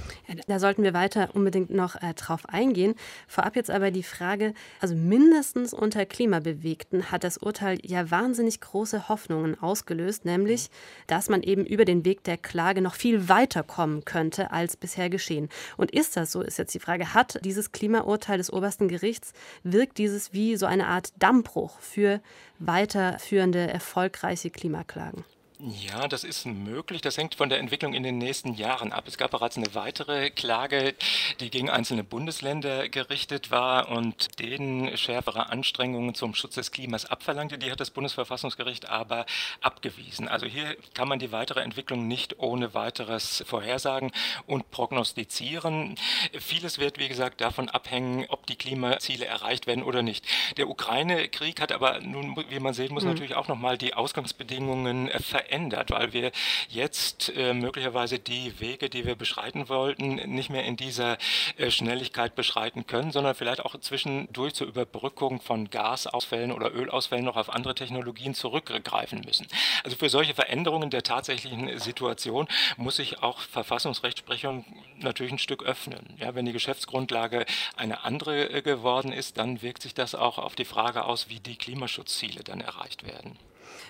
Da 0.47 0.61
sollten 0.61 0.85
wir 0.85 0.95
weiter 0.95 1.31
unbedingt 1.33 1.71
noch 1.71 1.97
äh, 1.97 2.15
drauf 2.15 2.49
eingehen. 2.49 2.95
Vorab 3.27 3.57
jetzt 3.57 3.71
aber 3.71 3.91
die 3.91 4.05
Frage, 4.05 4.55
also 4.81 4.95
mindestens 4.95 5.75
unter 5.75 6.07
Klimabewegten 6.07 7.11
hat 7.11 7.25
das 7.25 7.39
Urteil 7.39 7.81
ja 7.83 8.13
wahnsinnig 8.13 8.42
große 8.51 9.09
Hoffnungen 9.09 9.61
ausgelöst, 9.61 10.25
nämlich, 10.25 10.71
dass 11.07 11.29
man 11.29 11.43
eben 11.43 11.65
über 11.65 11.85
den 11.85 12.05
Weg 12.05 12.25
der 12.25 12.37
Klage 12.37 12.81
noch 12.81 12.95
viel 12.95 13.29
weiter 13.29 13.63
kommen 13.63 14.05
könnte 14.05 14.51
als 14.51 14.77
bisher 14.77 15.11
geschehen. 15.11 15.49
Und 15.77 15.91
ist 15.91 16.17
das 16.17 16.33
so, 16.33 16.43
ist 16.43 16.59
jetzt 16.59 16.75
die 16.75 16.81
Frage, 16.81 17.15
hat 17.15 17.45
dieses 17.45 17.73
Klimaurteil 17.73 18.39
des 18.39 18.53
obersten 18.53 18.89
Gerichts, 18.89 19.33
wirkt 19.63 19.99
dieses 19.99 20.33
wie 20.33 20.57
so 20.57 20.67
eine 20.67 20.87
Art 20.87 21.13
Dammbruch 21.19 21.79
für 21.81 22.21
weiterführende, 22.59 23.69
erfolgreiche 23.69 24.51
Klimaklagen? 24.51 25.25
Ja, 25.65 26.09
das 26.09 26.25
ist 26.25 26.45
möglich. 26.45 27.03
Das 27.03 27.17
hängt 27.17 27.37
von 27.37 27.49
der 27.49 27.61
Entwicklung 27.61 27.95
in 27.95 28.03
den 28.03 28.19
nächsten 28.19 28.55
Jahren 28.55 28.91
ab. 28.91 29.05
Es 29.07 29.17
gab 29.17 29.31
bereits 29.31 29.57
eine 29.57 29.73
weitere 29.77 30.31
Klage, 30.31 30.93
die 31.39 31.51
gegen 31.51 31.71
einzelne 31.71 32.03
Bundesländer 32.03 32.89
gerichtet 32.89 33.53
war 33.53 33.89
und 33.89 34.41
denen 34.41 34.97
schärfere 34.97 35.51
Anstrengungen 35.51 36.17
zum 36.17 36.35
Schutz 36.35 36.57
des 36.57 36.73
Klimas 36.73 37.07
abverlangte. 37.07 37.59
Die 37.59 37.71
hat 37.71 37.79
das 37.79 37.91
Bundesverfassungsgericht 37.91 38.89
aber 38.89 39.25
abgewiesen. 39.61 40.27
Also 40.27 40.47
hier 40.47 40.77
kann 40.95 41.07
man 41.07 41.21
die 41.21 41.31
weitere 41.31 41.61
Entwicklung 41.61 42.09
nicht 42.09 42.41
ohne 42.41 42.75
weiteres 42.75 43.45
vorhersagen 43.47 44.11
und 44.49 44.73
prognostizieren. 44.73 45.95
Vieles 46.41 46.81
wird, 46.81 46.99
wie 46.99 47.07
gesagt, 47.07 47.41
davon 47.41 47.69
abhängen, 47.69 48.27
ob 48.31 48.49
die 48.49 48.57
Klimaziele 48.57 49.27
erreicht 49.27 49.69
werden 49.69 49.85
oder 49.85 50.03
nicht. 50.03 50.27
Der 50.57 50.69
Ukraine-Krieg 50.69 51.61
hat 51.61 51.71
aber 51.71 52.01
nun, 52.01 52.37
wie 52.49 52.59
man 52.59 52.75
sehen 52.75 52.93
muss, 52.93 53.05
mhm. 53.05 53.11
natürlich 53.11 53.37
auch 53.37 53.47
nochmal 53.47 53.79
die 53.79 53.95
Ausgangsbedingungen 53.95 55.09
verändert 55.21 55.52
verändert, 55.53 55.91
weil 55.91 56.13
wir 56.15 56.33
jetzt 56.71 57.31
äh, 57.37 57.53
möglicherweise 57.53 58.19
die 58.19 58.59
Wege, 58.59 58.89
die 58.89 59.05
wir 59.05 59.17
beschreiten 59.17 59.69
wollten, 59.69 60.15
nicht 60.15 60.49
mehr 60.49 60.65
in 60.65 60.77
dieser 60.77 61.19
äh, 61.59 61.71
Schnelligkeit 61.71 62.35
beschreiten 62.35 62.87
können, 62.87 63.13
sondern 63.13 63.35
vielleicht 63.35 63.61
auch 63.61 63.79
zwischendurch 63.79 64.55
zur 64.55 64.67
Überbrückung 64.67 65.43
von 65.43 65.69
Gasausfällen 65.69 66.53
oder 66.53 66.75
Ölausfällen 66.75 67.25
noch 67.25 67.37
auf 67.37 67.51
andere 67.51 67.75
Technologien 67.75 68.35
zurückgreifen 68.35 69.21
müssen. 69.27 69.47
Also 69.85 69.97
für 69.97 70.09
solche 70.09 70.33
Veränderungen 70.33 70.89
der 70.89 71.03
tatsächlichen 71.03 71.79
Situation 71.79 72.49
muss 72.79 72.97
sich 72.97 73.23
auch 73.23 73.41
Verfassungsrechtsprechung 73.41 74.65
natürlich 75.01 75.33
ein 75.33 75.39
Stück 75.39 75.63
öffnen. 75.63 76.17
Ja, 76.19 76.35
wenn 76.35 76.47
die 76.47 76.53
Geschäftsgrundlage 76.53 77.45
eine 77.77 78.05
andere 78.05 78.49
äh, 78.51 78.63
geworden 78.63 79.13
ist, 79.13 79.37
dann 79.37 79.61
wirkt 79.61 79.83
sich 79.83 79.93
das 79.93 80.15
auch 80.15 80.39
auf 80.39 80.55
die 80.55 80.65
Frage 80.65 81.05
aus, 81.05 81.29
wie 81.29 81.41
die 81.41 81.57
Klimaschutzziele 81.57 82.43
dann 82.43 82.63
erreicht 82.63 83.07
werden. 83.07 83.37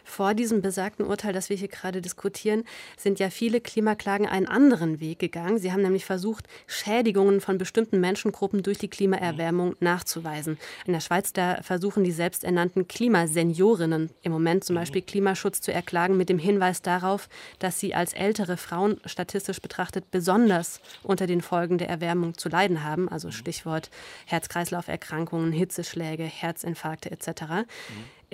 Vor 0.04 0.34
diesem 0.34 0.62
besagten 0.62 1.06
Urteil, 1.06 1.32
das 1.32 1.48
wir 1.48 1.56
hier 1.56 1.68
gerade 1.68 2.00
diskutieren, 2.02 2.64
sind 2.96 3.18
ja 3.18 3.30
viele 3.30 3.60
Klimaklagen 3.60 4.26
einen 4.26 4.46
anderen 4.46 5.00
Weg 5.00 5.18
gegangen. 5.18 5.58
Sie 5.58 5.72
haben 5.72 5.82
nämlich 5.82 6.04
versucht, 6.04 6.46
Schädigungen 6.66 7.40
von 7.40 7.58
bestimmten 7.58 8.00
Menschengruppen 8.00 8.62
durch 8.62 8.78
die 8.78 8.88
Klimaerwärmung 8.88 9.76
nachzuweisen. 9.80 10.58
In 10.86 10.92
der 10.92 11.00
Schweiz, 11.00 11.32
da 11.32 11.62
versuchen 11.62 12.04
die 12.04 12.12
selbsternannten 12.12 12.88
Klimaseniorinnen 12.88 14.10
im 14.22 14.32
Moment 14.32 14.64
zum 14.64 14.76
Beispiel 14.76 15.02
Klimaschutz 15.02 15.60
zu 15.60 15.72
erklagen 15.72 16.16
mit 16.16 16.28
dem 16.28 16.38
Hinweis 16.38 16.82
darauf, 16.82 17.28
dass 17.58 17.78
sie 17.78 17.94
als 17.94 18.12
ältere 18.12 18.56
Frauen 18.56 19.00
statistisch 19.04 19.60
betrachtet 19.60 20.10
besonders 20.10 20.80
unter 21.02 21.26
den 21.26 21.40
Folgen 21.40 21.78
der 21.78 21.88
Erwärmung 21.88 22.36
zu 22.36 22.48
leiden 22.48 22.84
haben. 22.84 23.08
Also 23.08 23.30
Stichwort 23.30 23.90
Herz-Kreislauf-Erkrankungen, 24.26 25.52
Hitzeschläge, 25.52 26.24
Herzinfarkte 26.24 27.10
etc. 27.10 27.42
Mhm. 27.42 27.66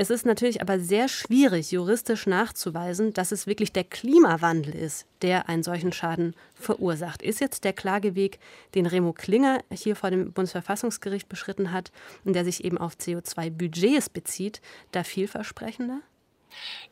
Es 0.00 0.11
ist 0.11 0.24
natürlich 0.24 0.62
aber 0.62 0.78
sehr 0.78 1.08
schwierig, 1.08 1.72
juristisch 1.72 2.28
nachzuweisen, 2.28 3.12
dass 3.14 3.32
es 3.32 3.48
wirklich 3.48 3.72
der 3.72 3.82
Klimawandel 3.82 4.72
ist, 4.72 5.06
der 5.22 5.48
einen 5.48 5.64
solchen 5.64 5.90
Schaden 5.90 6.37
verursacht. 6.54 7.20
Ist 7.20 7.40
jetzt 7.40 7.64
der 7.64 7.72
Klageweg, 7.72 8.38
den 8.76 8.87
Remo 8.87 9.12
Klinger 9.12 9.58
hier 9.72 9.96
vor 9.96 10.11
dem 10.11 10.30
Bundesverfassungsgericht 10.30 11.28
beschritten 11.28 11.72
hat 11.72 11.90
und 12.24 12.34
der 12.34 12.44
sich 12.44 12.64
eben 12.64 12.78
auf 12.78 12.94
CO2-Budgets 12.94 14.08
bezieht, 14.08 14.61
da 14.92 15.02
vielversprechender? 15.02 15.98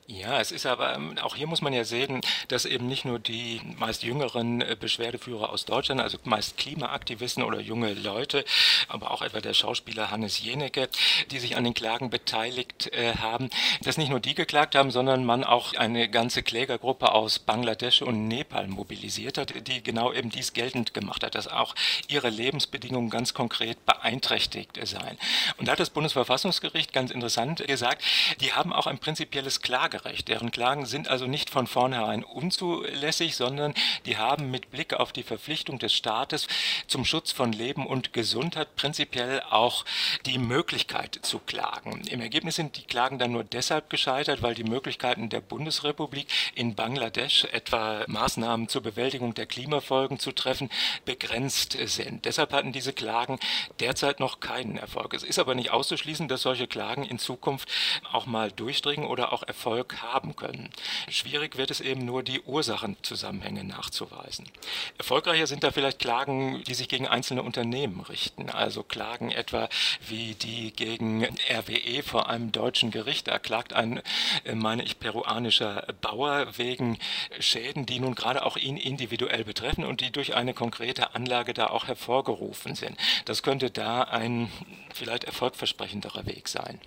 Ja, 0.08 0.40
es 0.40 0.52
ist 0.52 0.66
aber, 0.66 0.94
ähm, 0.94 1.18
auch 1.18 1.34
hier 1.34 1.48
muss 1.48 1.62
man 1.62 1.72
ja 1.72 1.82
sehen, 1.82 2.20
dass 2.46 2.64
eben 2.64 2.86
nicht 2.86 3.04
nur 3.04 3.18
die 3.18 3.60
meist 3.76 4.04
jüngeren 4.04 4.60
äh, 4.60 4.76
Beschwerdeführer 4.78 5.50
aus 5.50 5.64
Deutschland, 5.64 6.00
also 6.00 6.16
meist 6.22 6.56
Klimaaktivisten 6.58 7.42
oder 7.42 7.58
junge 7.58 7.92
Leute, 7.92 8.44
aber 8.86 9.10
auch 9.10 9.20
etwa 9.22 9.40
der 9.40 9.52
Schauspieler 9.52 10.12
Hannes 10.12 10.40
Jenecke, 10.40 10.88
die 11.32 11.40
sich 11.40 11.56
an 11.56 11.64
den 11.64 11.74
Klagen 11.74 12.08
beteiligt 12.08 12.92
äh, 12.92 13.14
haben, 13.16 13.50
dass 13.82 13.98
nicht 13.98 14.08
nur 14.08 14.20
die 14.20 14.36
geklagt 14.36 14.76
haben, 14.76 14.92
sondern 14.92 15.24
man 15.24 15.42
auch 15.42 15.74
eine 15.74 16.08
ganze 16.08 16.44
Klägergruppe 16.44 17.10
aus 17.10 17.40
Bangladesch 17.40 18.00
und 18.02 18.28
Nepal 18.28 18.68
mobilisiert 18.68 19.38
hat, 19.38 19.66
die 19.66 19.82
genau 19.82 20.12
eben 20.12 20.30
dies 20.30 20.52
geltend 20.52 20.94
gemacht 20.94 21.24
hat, 21.24 21.34
dass 21.34 21.48
auch 21.48 21.74
ihre 22.06 22.30
Lebensbedingungen 22.30 23.10
ganz 23.10 23.34
konkret 23.34 23.84
beeinträchtigt 23.86 24.78
seien. 24.84 25.18
Und 25.56 25.66
da 25.66 25.72
hat 25.72 25.80
das 25.80 25.90
Bundesverfassungsgericht 25.90 26.92
ganz 26.92 27.10
interessant 27.10 27.66
gesagt, 27.66 28.04
die 28.40 28.52
haben 28.52 28.72
auch 28.72 28.86
ein 28.86 28.98
prinzipielles 28.98 29.55
Klage 29.60 29.96
Klagerecht. 29.96 30.28
Deren 30.28 30.50
Klagen 30.50 30.86
sind 30.86 31.08
also 31.08 31.26
nicht 31.26 31.50
von 31.50 31.66
vornherein 31.66 32.24
unzulässig, 32.24 33.36
sondern 33.36 33.74
die 34.04 34.16
haben 34.16 34.50
mit 34.50 34.70
Blick 34.70 34.94
auf 34.94 35.12
die 35.12 35.22
Verpflichtung 35.22 35.78
des 35.78 35.92
Staates 35.92 36.48
zum 36.86 37.04
Schutz 37.04 37.32
von 37.32 37.52
Leben 37.52 37.86
und 37.86 38.12
Gesundheit 38.12 38.74
prinzipiell 38.76 39.42
auch 39.50 39.84
die 40.24 40.38
Möglichkeit 40.38 41.18
zu 41.22 41.38
klagen. 41.38 42.02
Im 42.08 42.20
Ergebnis 42.20 42.56
sind 42.56 42.76
die 42.76 42.84
Klagen 42.84 43.18
dann 43.18 43.32
nur 43.32 43.44
deshalb 43.44 43.90
gescheitert, 43.90 44.42
weil 44.42 44.54
die 44.54 44.64
Möglichkeiten 44.64 45.28
der 45.28 45.40
Bundesrepublik 45.40 46.26
in 46.54 46.74
Bangladesch, 46.74 47.44
etwa 47.44 48.04
Maßnahmen 48.06 48.68
zur 48.68 48.82
Bewältigung 48.82 49.34
der 49.34 49.46
Klimafolgen 49.46 50.18
zu 50.18 50.32
treffen, 50.32 50.70
begrenzt 51.04 51.76
sind. 51.84 52.24
Deshalb 52.24 52.52
hatten 52.52 52.72
diese 52.72 52.92
Klagen 52.92 53.38
derzeit 53.80 54.20
noch 54.20 54.40
keinen 54.40 54.76
Erfolg. 54.78 55.14
Es 55.14 55.22
ist 55.22 55.38
aber 55.38 55.54
nicht 55.54 55.70
auszuschließen, 55.70 56.28
dass 56.28 56.42
solche 56.42 56.66
Klagen 56.66 57.04
in 57.04 57.18
Zukunft 57.18 57.68
auch 58.12 58.26
mal 58.26 58.50
durchdringen 58.50 59.06
oder 59.06 59.32
auch 59.32 59.35
Erfolg 59.42 59.76
Erfolg 59.76 60.00
haben 60.02 60.36
können. 60.36 60.70
Schwierig 61.08 61.56
wird 61.56 61.70
es 61.70 61.80
eben 61.80 62.04
nur, 62.04 62.22
die 62.22 62.40
Ursachenzusammenhänge 62.40 63.64
nachzuweisen. 63.64 64.48
Erfolgreicher 64.96 65.46
sind 65.46 65.64
da 65.64 65.70
vielleicht 65.70 65.98
Klagen, 65.98 66.62
die 66.64 66.74
sich 66.74 66.88
gegen 66.88 67.08
einzelne 67.08 67.42
Unternehmen 67.42 68.00
richten, 68.00 68.48
also 68.48 68.82
Klagen 68.82 69.30
etwa 69.30 69.68
wie 70.08 70.34
die 70.34 70.72
gegen 70.72 71.24
RWE 71.24 72.02
vor 72.02 72.28
einem 72.28 72.52
deutschen 72.52 72.90
Gericht. 72.90 73.28
Da 73.28 73.38
klagt 73.38 73.72
ein, 73.72 74.02
äh, 74.44 74.54
meine 74.54 74.82
ich, 74.82 74.98
peruanischer 74.98 75.86
Bauer 76.00 76.56
wegen 76.56 76.98
Schäden, 77.40 77.86
die 77.86 78.00
nun 78.00 78.14
gerade 78.14 78.44
auch 78.44 78.56
ihn 78.56 78.76
individuell 78.76 79.44
betreffen 79.44 79.84
und 79.84 80.00
die 80.00 80.10
durch 80.10 80.34
eine 80.34 80.54
konkrete 80.54 81.14
Anlage 81.14 81.54
da 81.54 81.66
auch 81.66 81.86
hervorgerufen 81.86 82.74
sind. 82.74 82.96
Das 83.24 83.42
könnte 83.42 83.70
da 83.70 84.02
ein 84.02 84.50
vielleicht 84.94 85.24
erfolgversprechenderer 85.24 86.24
Weg 86.26 86.48
sein. 86.48 86.80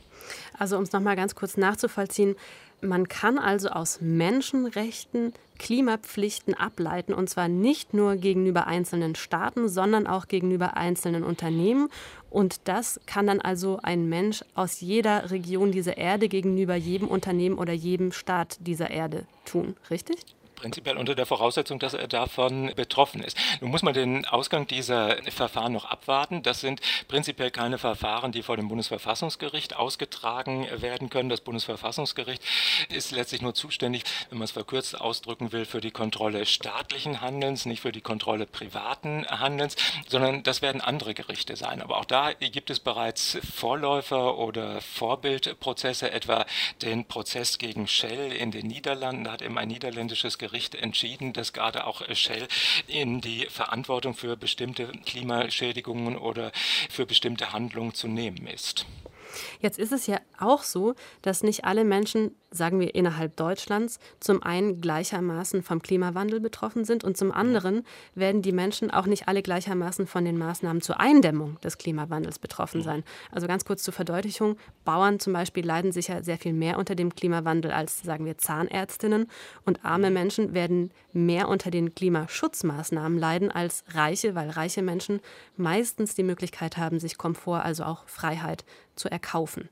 Also 0.58 0.78
um 0.78 0.84
es 0.84 0.92
nochmal 0.92 1.15
ganz 1.15 1.36
kurz 1.36 1.58
nachzuvollziehen, 1.58 2.36
man 2.82 3.08
kann 3.08 3.38
also 3.38 3.70
aus 3.70 4.00
Menschenrechten 4.02 5.34
Klimapflichten 5.58 6.54
ableiten, 6.54 7.13
und 7.13 7.30
zwar 7.30 7.50
nicht 7.50 7.94
nur 7.94 8.15
gegenüber 8.15 8.68
einzelnen 8.68 9.15
Staaten, 9.15 9.68
sondern 9.68 10.08
auch 10.08 10.30
gegenüber 10.30 10.78
einzelnen 10.78 11.24
Unternehmen. 11.24 11.89
Und 12.30 12.62
das 12.70 13.02
kann 13.06 13.28
dann 13.28 13.42
also 13.42 13.80
ein 13.84 14.08
Mensch 14.08 14.46
aus 14.56 14.80
jeder 14.80 15.30
Region 15.32 15.74
dieser 15.74 15.98
Erde 15.98 16.30
gegenüber 16.30 16.76
jedem 16.76 17.10
Unternehmen 17.10 17.58
oder 17.58 17.74
jedem 17.74 18.13
Staat 18.13 18.58
dieser 18.62 18.89
Erde 18.89 19.26
tun, 19.44 19.76
richtig? 19.89 20.38
Prinzipiell 20.60 20.98
unter 20.98 21.15
der 21.15 21.26
Voraussetzung, 21.26 21.80
dass 21.80 21.93
er 21.93 22.10
davon 22.10 22.74
betroffen 22.76 23.24
ist. 23.24 23.38
Nun 23.62 23.72
muss 23.72 23.82
man 23.82 23.93
den 23.93 24.26
Ausgang 24.26 24.67
dieser 24.67 25.15
Verfahren 25.32 25.72
noch 25.72 25.86
abwarten. 25.86 26.43
Das 26.43 26.60
sind 26.60 26.82
prinzipiell 27.08 27.50
keine 27.50 27.78
Verfahren, 27.78 28.34
die 28.34 28.43
vor 28.43 28.58
dem 28.58 28.67
Bundesverfassungsgericht 28.67 29.78
ausgetragen 29.78 30.67
werden 30.82 31.10
können. 31.10 31.30
Das 31.30 31.39
Bundesverfassungsgericht 31.39 32.43
ist 32.89 33.12
letztlich 33.12 33.41
nur 33.41 33.54
zuständig, 33.54 34.04
wenn 34.28 34.39
man 34.39 34.45
es 34.45 34.52
verkürzt 34.52 35.00
ausdrücken 35.00 35.54
will, 35.54 35.63
für 35.63 35.80
die 35.80 35.91
Kontrolle 35.91 36.45
staatlichen 36.45 37.22
Handelns, 37.22 37.65
nicht 37.65 37.80
für 37.80 37.93
die 37.93 38.02
Kontrolle 38.02 38.45
privaten 38.45 39.26
Handelns, 39.30 39.78
sondern 40.10 40.43
das 40.43 40.62
werden 40.62 40.82
andere 40.82 41.13
Gerichte 41.13 41.56
sein. 41.56 41.82
Aber 41.82 42.00
auch 42.00 42.06
da 42.06 42.34
gibt 42.34 42.69
es 42.69 42.82
bereits 42.82 43.38
Vorläufer 43.56 44.38
oder 44.38 44.82
Vorbildprozesse, 44.82 46.12
etwa 46.12 46.45
den 46.82 47.06
Prozess 47.06 47.60
gegen 47.60 47.88
Shell 47.88 48.34
in 48.34 48.52
den 48.52 48.67
Niederlanden. 48.67 49.24
Da 49.24 49.32
hat 49.32 49.41
eben 49.41 49.58
ein 49.58 49.69
niederländisches 49.69 50.38
Gericht 50.38 50.48
Gericht 50.49 50.75
entschieden, 50.75 51.31
dass 51.33 51.53
gerade 51.53 51.85
auch 51.85 52.01
Shell 52.15 52.47
in 52.88 53.21
die 53.21 53.45
Verantwortung 53.49 54.15
für 54.15 54.35
bestimmte 54.35 54.88
Klimaschädigungen 55.05 56.17
oder 56.17 56.51
für 56.89 57.05
bestimmte 57.05 57.53
Handlungen 57.53 57.93
zu 57.93 58.07
nehmen 58.07 58.47
ist. 58.47 58.85
Jetzt 59.60 59.80
ist 59.80 59.92
es 59.92 60.08
ja 60.08 60.20
auch 60.39 60.63
so, 60.63 60.96
dass 61.22 61.44
nicht 61.44 61.65
alle 61.65 61.84
Menschen 61.84 62.32
sagen 62.52 62.80
wir 62.80 62.96
innerhalb 62.96 63.36
Deutschlands, 63.36 64.00
zum 64.20 64.42
einen 64.42 64.82
gleichermaßen 64.82 65.62
vom 65.62 65.82
Klimawandel 65.82 66.39
betroffen 66.39 66.84
sind 66.86 67.04
und 67.04 67.18
zum 67.18 67.32
anderen 67.32 67.86
werden 68.15 68.42
die 68.42 68.52
Menschen 68.52 68.92
auch 68.92 69.06
nicht 69.06 69.28
alle 69.28 69.42
gleichermaßen 69.42 70.08
von 70.08 70.26
den 70.26 70.38
Maßnahmen 70.38 70.82
zur 70.82 71.00
Eindämmung 71.00 71.60
des 71.62 71.78
Klimawandels 71.78 72.39
betroffen 72.39 72.82
sein. 72.82 73.04
Also 73.32 73.48
ganz 73.48 73.65
kurz 73.65 73.84
zur 73.84 73.94
Verdeutlichung, 73.94 74.58
Bauern 74.84 75.20
zum 75.20 75.34
Beispiel 75.34 75.65
leiden 75.65 75.92
sicher 75.92 76.24
sehr 76.24 76.38
viel 76.38 76.54
mehr 76.54 76.78
unter 76.80 76.96
dem 76.96 77.13
Klimawandel 77.13 77.72
als, 77.72 78.02
sagen 78.02 78.26
wir, 78.26 78.38
Zahnärztinnen. 78.38 79.28
Und 79.65 79.86
arme 79.86 80.10
Menschen 80.10 80.54
werden 80.54 80.92
mehr 81.13 81.48
unter 81.48 81.72
den 81.72 81.94
Klimaschutzmaßnahmen 81.94 83.18
leiden 83.18 83.52
als 83.52 83.84
Reiche, 83.89 84.36
weil 84.36 84.50
reiche 84.50 84.82
Menschen 84.82 85.22
meistens 85.56 86.15
die 86.15 86.24
Möglichkeit 86.24 86.78
haben, 86.78 87.00
sich 87.00 87.18
Komfort, 87.18 87.62
also 87.63 87.84
auch 87.84 88.08
Freiheit 88.08 88.65
zu 88.99 89.09
erkaufen. 89.09 89.69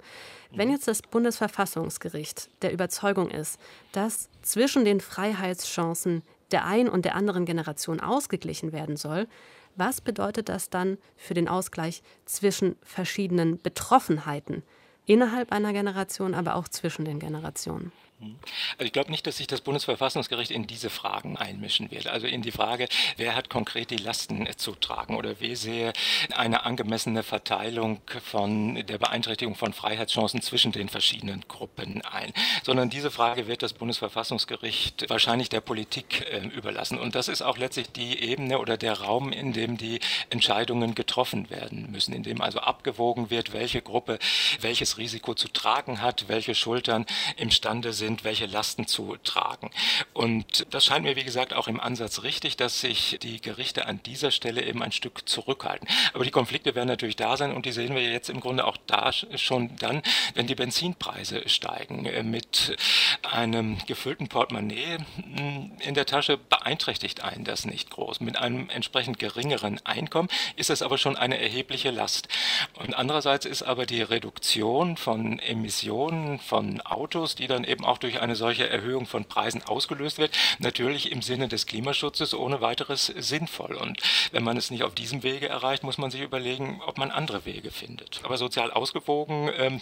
Wenn 0.51 0.71
jetzt 0.71 0.87
das 0.87 1.01
Bundesverfassungsgericht 1.01 2.49
der 2.61 2.71
Überzeugung 2.71 3.29
ist, 3.29 3.59
dass 3.91 4.29
zwischen 4.41 4.85
den 4.85 5.01
Freiheitschancen 5.01 6.23
der 6.51 6.65
einen 6.65 6.89
und 6.89 7.05
der 7.05 7.15
anderen 7.15 7.45
Generation 7.45 7.99
ausgeglichen 7.99 8.71
werden 8.71 8.95
soll, 8.95 9.27
was 9.75 10.01
bedeutet 10.01 10.49
das 10.49 10.69
dann 10.69 10.97
für 11.15 11.33
den 11.33 11.47
Ausgleich 11.47 12.01
zwischen 12.25 12.77
verschiedenen 12.81 13.61
Betroffenheiten 13.61 14.63
innerhalb 15.05 15.51
einer 15.51 15.73
Generation, 15.73 16.33
aber 16.33 16.55
auch 16.55 16.67
zwischen 16.67 17.05
den 17.05 17.19
Generationen? 17.19 17.91
Also 18.19 18.85
ich 18.85 18.93
glaube 18.93 19.11
nicht, 19.11 19.27
dass 19.27 19.37
sich 19.37 19.45
das 19.45 19.61
Bundesverfassungsgericht 19.61 20.49
in 20.49 20.65
diese 20.65 20.89
Fragen 20.89 21.37
einmischen 21.37 21.91
wird. 21.91 22.07
Also 22.07 22.25
in 22.25 22.41
die 22.41 22.51
Frage, 22.51 22.87
wer 23.15 23.35
hat 23.35 23.49
konkret 23.49 23.91
die 23.91 23.97
Lasten 23.97 24.47
zu 24.57 24.73
tragen 24.73 25.15
oder 25.15 25.39
wie 25.39 25.55
sehe 25.55 25.93
eine 26.35 26.65
angemessene 26.65 27.21
Verteilung 27.21 28.01
von 28.23 28.75
der 28.87 28.97
Beeinträchtigung 28.97 29.53
von 29.53 29.71
Freiheitschancen 29.71 30.41
zwischen 30.41 30.71
den 30.71 30.89
verschiedenen 30.89 31.45
Gruppen 31.47 32.01
ein. 32.01 32.33
Sondern 32.63 32.89
diese 32.89 33.11
Frage 33.11 33.47
wird 33.47 33.61
das 33.61 33.73
Bundesverfassungsgericht 33.73 35.09
wahrscheinlich 35.09 35.49
der 35.49 35.61
Politik 35.61 36.25
äh, 36.31 36.39
überlassen. 36.47 36.97
Und 36.97 37.13
das 37.13 37.27
ist 37.27 37.43
auch 37.43 37.57
letztlich 37.57 37.91
die 37.91 38.19
Ebene 38.23 38.57
oder 38.57 38.77
der 38.77 38.99
Raum, 38.99 39.31
in 39.31 39.53
dem 39.53 39.77
die 39.77 39.99
Entscheidungen 40.31 40.95
getroffen 40.95 41.51
werden 41.51 41.91
müssen, 41.91 42.13
in 42.13 42.23
dem 42.23 42.41
also 42.41 42.59
abgewogen 42.59 43.29
wird, 43.29 43.53
welche 43.53 43.83
Gruppe 43.83 44.17
welches 44.59 44.97
Risiko 44.97 45.35
zu 45.35 45.47
tragen 45.49 46.01
hat, 46.01 46.27
welche 46.27 46.55
Schultern 46.55 47.05
imstande 47.35 47.93
sind, 47.93 48.06
sind, 48.07 48.23
welche 48.23 48.45
Lasten 48.45 48.87
zu 48.87 49.17
tragen. 49.23 49.69
Und 50.13 50.65
das 50.69 50.85
scheint 50.85 51.03
mir, 51.03 51.17
wie 51.17 51.25
gesagt, 51.25 51.53
auch 51.53 51.67
im 51.67 51.81
Ansatz 51.81 52.23
richtig, 52.23 52.55
dass 52.55 52.79
sich 52.79 53.19
die 53.21 53.41
Gerichte 53.41 53.85
an 53.85 54.01
dieser 54.03 54.31
Stelle 54.31 54.63
eben 54.63 54.81
ein 54.81 54.93
Stück 54.93 55.27
zurückhalten. 55.27 55.87
Aber 56.13 56.23
die 56.23 56.31
Konflikte 56.31 56.73
werden 56.73 56.87
natürlich 56.87 57.17
da 57.17 57.35
sein 57.35 57.53
und 57.53 57.65
die 57.65 57.73
sehen 57.73 57.93
wir 57.95 58.01
jetzt 58.01 58.29
im 58.29 58.39
Grunde 58.39 58.65
auch 58.65 58.77
da 58.87 59.11
schon 59.11 59.75
dann, 59.77 60.01
wenn 60.35 60.47
die 60.47 60.55
Benzinpreise 60.55 61.47
steigen. 61.49 62.05
Äh, 62.05 62.23
mit 62.23 62.77
einem 63.23 63.77
gefüllten 63.87 64.27
Portemonnaie 64.27 64.99
hm, 65.15 65.73
in 65.79 65.93
der 65.93 66.05
Tasche 66.05 66.37
beeinträchtigt 66.37 67.23
einen 67.23 67.43
das 67.43 67.65
nicht 67.65 67.89
groß. 67.89 68.21
Mit 68.21 68.37
einem 68.37 68.69
entsprechend 68.69 69.19
geringeren 69.19 69.79
Einkommen 69.85 70.29
ist 70.55 70.69
das 70.69 70.81
aber 70.81 70.97
schon 70.97 71.17
eine 71.17 71.39
erhebliche 71.39 71.91
Last. 71.91 72.29
Und 72.75 72.93
andererseits 72.93 73.45
ist 73.45 73.63
aber 73.63 73.85
die 73.85 74.01
Reduktion 74.01 74.95
von 74.95 75.39
Emissionen 75.39 76.39
von 76.39 76.79
Autos, 76.81 77.35
die 77.35 77.47
dann 77.47 77.65
eben 77.65 77.83
auch 77.83 77.96
auch 77.97 77.99
durch 77.99 78.21
eine 78.21 78.35
solche 78.35 78.69
Erhöhung 78.69 79.07
von 79.07 79.25
Preisen 79.25 79.63
ausgelöst 79.63 80.19
wird, 80.19 80.37
natürlich 80.59 81.11
im 81.11 81.23
Sinne 81.23 81.47
des 81.47 81.65
Klimaschutzes 81.65 82.35
ohne 82.35 82.61
weiteres 82.61 83.07
sinnvoll. 83.17 83.75
Und 83.75 84.01
wenn 84.31 84.43
man 84.43 84.55
es 84.55 84.69
nicht 84.69 84.83
auf 84.83 84.93
diesem 84.93 85.23
Wege 85.23 85.49
erreicht, 85.49 85.83
muss 85.83 85.97
man 85.97 86.11
sich 86.11 86.21
überlegen, 86.21 86.79
ob 86.85 86.99
man 86.99 87.09
andere 87.09 87.45
Wege 87.45 87.71
findet. 87.71 88.21
Aber 88.23 88.37
sozial 88.37 88.71
ausgewogen 88.71 89.49
ähm, 89.57 89.81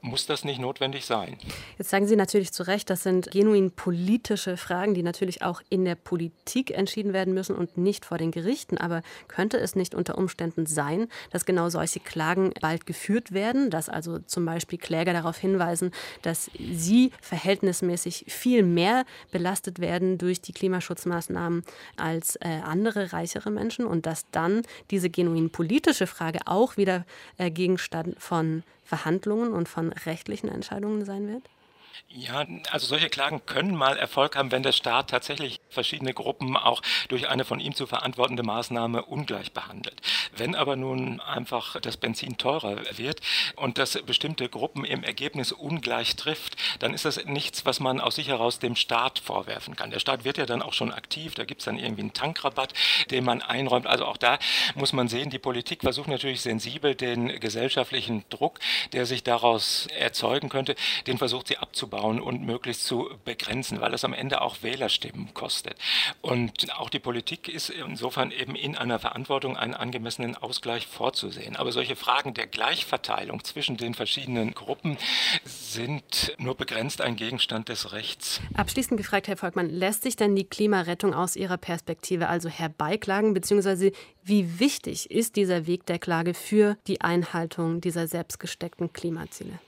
muss 0.00 0.26
das 0.26 0.44
nicht 0.44 0.60
notwendig 0.60 1.04
sein. 1.04 1.36
Jetzt 1.78 1.90
sagen 1.90 2.06
Sie 2.06 2.16
natürlich 2.16 2.52
zu 2.52 2.62
Recht, 2.62 2.88
das 2.88 3.02
sind 3.02 3.30
genuin 3.32 3.72
politische 3.72 4.56
Fragen, 4.56 4.94
die 4.94 5.02
natürlich 5.02 5.42
auch 5.42 5.60
in 5.68 5.84
der 5.84 5.96
Politik 5.96 6.70
entschieden 6.70 7.12
werden 7.12 7.34
müssen 7.34 7.56
und 7.56 7.76
nicht 7.76 8.04
vor 8.04 8.18
den 8.18 8.30
Gerichten. 8.30 8.78
Aber 8.78 9.02
könnte 9.28 9.58
es 9.58 9.74
nicht 9.74 9.94
unter 9.94 10.16
Umständen 10.16 10.66
sein, 10.66 11.08
dass 11.30 11.44
genau 11.44 11.68
solche 11.68 12.00
Klagen 12.00 12.52
bald 12.60 12.86
geführt 12.86 13.32
werden, 13.32 13.70
dass 13.70 13.88
also 13.88 14.20
zum 14.20 14.44
Beispiel 14.44 14.78
Kläger 14.78 15.12
darauf 15.12 15.36
hinweisen, 15.36 15.90
dass 16.22 16.50
sie 16.58 17.10
verhältnismäßig 17.20 17.39
viel 18.28 18.62
mehr 18.62 19.04
belastet 19.30 19.78
werden 19.80 20.18
durch 20.18 20.40
die 20.40 20.52
Klimaschutzmaßnahmen 20.52 21.64
als 21.96 22.36
äh, 22.36 22.60
andere 22.64 23.12
reichere 23.12 23.50
Menschen 23.50 23.86
und 23.86 24.06
dass 24.06 24.24
dann 24.30 24.62
diese 24.90 25.10
genuin 25.10 25.50
politische 25.50 26.06
Frage 26.06 26.40
auch 26.46 26.76
wieder 26.76 27.04
äh, 27.38 27.50
Gegenstand 27.50 28.20
von 28.20 28.62
Verhandlungen 28.84 29.52
und 29.52 29.68
von 29.68 29.92
rechtlichen 29.92 30.48
Entscheidungen 30.48 31.04
sein 31.04 31.28
wird? 31.28 31.42
Ja, 32.12 32.44
also 32.72 32.88
solche 32.88 33.08
Klagen 33.08 33.46
können 33.46 33.76
mal 33.76 33.96
Erfolg 33.96 34.34
haben, 34.34 34.50
wenn 34.50 34.64
der 34.64 34.72
Staat 34.72 35.10
tatsächlich 35.10 35.60
verschiedene 35.68 36.12
Gruppen 36.12 36.56
auch 36.56 36.82
durch 37.08 37.28
eine 37.28 37.44
von 37.44 37.60
ihm 37.60 37.72
zu 37.72 37.86
verantwortende 37.86 38.42
Maßnahme 38.42 39.04
ungleich 39.04 39.52
behandelt. 39.52 40.00
Wenn 40.36 40.56
aber 40.56 40.74
nun 40.74 41.20
einfach 41.20 41.80
das 41.80 41.96
Benzin 41.96 42.36
teurer 42.36 42.78
wird 42.98 43.20
und 43.54 43.78
das 43.78 43.92
bestimmte 44.02 44.48
Gruppen 44.48 44.84
im 44.84 45.04
Ergebnis 45.04 45.52
ungleich 45.52 46.16
trifft, 46.16 46.56
dann 46.80 46.94
ist 46.94 47.04
das 47.04 47.24
nichts, 47.26 47.64
was 47.64 47.78
man 47.78 48.00
aus 48.00 48.16
sich 48.16 48.26
heraus 48.26 48.58
dem 48.58 48.74
Staat 48.74 49.20
vorwerfen 49.20 49.76
kann. 49.76 49.92
Der 49.92 50.00
Staat 50.00 50.24
wird 50.24 50.36
ja 50.36 50.46
dann 50.46 50.62
auch 50.62 50.72
schon 50.72 50.92
aktiv, 50.92 51.34
da 51.34 51.44
gibt 51.44 51.60
es 51.60 51.66
dann 51.66 51.78
irgendwie 51.78 52.02
einen 52.02 52.12
Tankrabatt, 52.12 52.74
den 53.12 53.22
man 53.22 53.40
einräumt. 53.40 53.86
Also 53.86 54.06
auch 54.06 54.16
da 54.16 54.40
muss 54.74 54.92
man 54.92 55.06
sehen, 55.06 55.30
die 55.30 55.38
Politik 55.38 55.82
versucht 55.82 56.08
natürlich 56.08 56.40
sensibel 56.40 56.96
den 56.96 57.38
gesellschaftlichen 57.38 58.24
Druck, 58.30 58.58
der 58.92 59.06
sich 59.06 59.22
daraus 59.22 59.86
erzeugen 59.96 60.48
könnte, 60.48 60.74
den 61.06 61.16
versucht 61.16 61.46
sie 61.46 61.58
abzubauen 61.58 61.79
auszubauen 61.80 62.20
und 62.20 62.42
möglichst 62.42 62.84
zu 62.84 63.08
begrenzen, 63.24 63.80
weil 63.80 63.94
es 63.94 64.04
am 64.04 64.12
Ende 64.12 64.42
auch 64.42 64.62
Wählerstimmen 64.62 65.32
kostet. 65.34 65.76
Und 66.20 66.78
auch 66.78 66.90
die 66.90 66.98
Politik 66.98 67.48
ist 67.48 67.70
insofern 67.70 68.30
eben 68.30 68.54
in 68.54 68.76
einer 68.76 68.98
Verantwortung, 68.98 69.56
einen 69.56 69.74
angemessenen 69.74 70.36
Ausgleich 70.36 70.86
vorzusehen. 70.86 71.56
Aber 71.56 71.72
solche 71.72 71.96
Fragen 71.96 72.34
der 72.34 72.46
Gleichverteilung 72.46 73.44
zwischen 73.44 73.76
den 73.76 73.94
verschiedenen 73.94 74.52
Gruppen 74.52 74.98
sind 75.44 76.34
nur 76.38 76.54
begrenzt 76.54 77.00
ein 77.00 77.16
Gegenstand 77.16 77.68
des 77.68 77.92
Rechts. 77.92 78.40
Abschließend 78.54 78.98
gefragt, 78.98 79.28
Herr 79.28 79.36
Volkmann, 79.36 79.70
lässt 79.70 80.02
sich 80.02 80.16
denn 80.16 80.36
die 80.36 80.44
Klimarettung 80.44 81.14
aus 81.14 81.36
Ihrer 81.36 81.56
Perspektive 81.56 82.28
also 82.28 82.48
herbeiklagen, 82.48 83.32
beziehungsweise 83.32 83.92
wie 84.22 84.60
wichtig 84.60 85.10
ist 85.10 85.36
dieser 85.36 85.66
Weg 85.66 85.86
der 85.86 85.98
Klage 85.98 86.34
für 86.34 86.76
die 86.86 87.00
Einhaltung 87.00 87.80
dieser 87.80 88.06
selbstgesteckten 88.06 88.92
Klimaziele? 88.92 89.58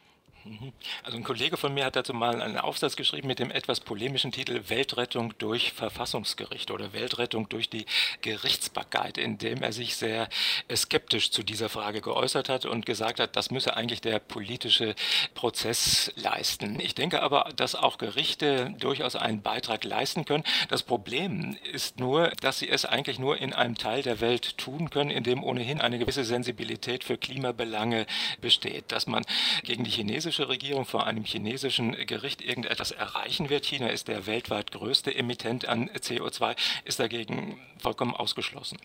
Mhm. 0.44 0.72
Also 1.04 1.16
ein 1.16 1.24
Kollege 1.24 1.56
von 1.56 1.72
mir 1.72 1.84
hat 1.84 1.94
dazu 1.94 2.12
mal 2.14 2.42
einen 2.42 2.58
Aufsatz 2.58 2.96
geschrieben 2.96 3.28
mit 3.28 3.38
dem 3.38 3.50
etwas 3.50 3.80
polemischen 3.80 4.32
Titel 4.32 4.62
Weltrettung 4.68 5.34
durch 5.38 5.72
Verfassungsgericht 5.72 6.70
oder 6.72 6.92
Weltrettung 6.92 7.48
durch 7.48 7.70
die 7.70 7.86
Gerichtsbarkeit, 8.22 9.18
in 9.18 9.38
dem 9.38 9.62
er 9.62 9.72
sich 9.72 9.94
sehr 9.94 10.28
skeptisch 10.74 11.30
zu 11.30 11.44
dieser 11.44 11.68
Frage 11.68 12.00
geäußert 12.00 12.48
hat 12.48 12.66
und 12.66 12.86
gesagt 12.86 13.20
hat, 13.20 13.36
das 13.36 13.50
müsse 13.50 13.76
eigentlich 13.76 14.00
der 14.00 14.18
politische 14.18 14.96
Prozess 15.34 16.12
leisten. 16.16 16.80
Ich 16.80 16.94
denke 16.94 17.22
aber, 17.22 17.50
dass 17.54 17.76
auch 17.76 17.98
Gerichte 17.98 18.74
durchaus 18.80 19.14
einen 19.14 19.42
Beitrag 19.42 19.84
leisten 19.84 20.24
können. 20.24 20.44
Das 20.68 20.82
Problem 20.82 21.56
ist 21.72 22.00
nur, 22.00 22.28
dass 22.40 22.58
sie 22.58 22.68
es 22.68 22.84
eigentlich 22.84 23.20
nur 23.20 23.38
in 23.38 23.52
einem 23.52 23.76
Teil 23.76 24.02
der 24.02 24.20
Welt 24.20 24.58
tun 24.58 24.90
können, 24.90 25.10
in 25.10 25.22
dem 25.22 25.44
ohnehin 25.44 25.80
eine 25.80 25.98
gewisse 25.98 26.24
Sensibilität 26.24 27.04
für 27.04 27.16
Klimabelange 27.16 28.06
besteht, 28.40 28.90
dass 28.90 29.06
man 29.06 29.24
gegen 29.62 29.84
die 29.84 29.90
chinesische 29.90 30.31
chinesische 30.32 30.48
Regierung 30.48 30.84
vor 30.84 31.06
einem 31.06 31.24
chinesischen 31.24 31.92
Gericht 32.06 32.40
irgendetwas 32.42 32.90
erreichen 32.90 33.50
wird. 33.50 33.66
China 33.66 33.88
ist 33.88 34.08
der 34.08 34.26
weltweit 34.26 34.72
größte 34.72 35.14
Emittent 35.14 35.68
an 35.68 35.90
CO2, 35.90 36.56
ist 36.84 36.98
dagegen 36.98 37.60
vollkommen 37.78 38.14
ausgeschlossen. 38.14 38.78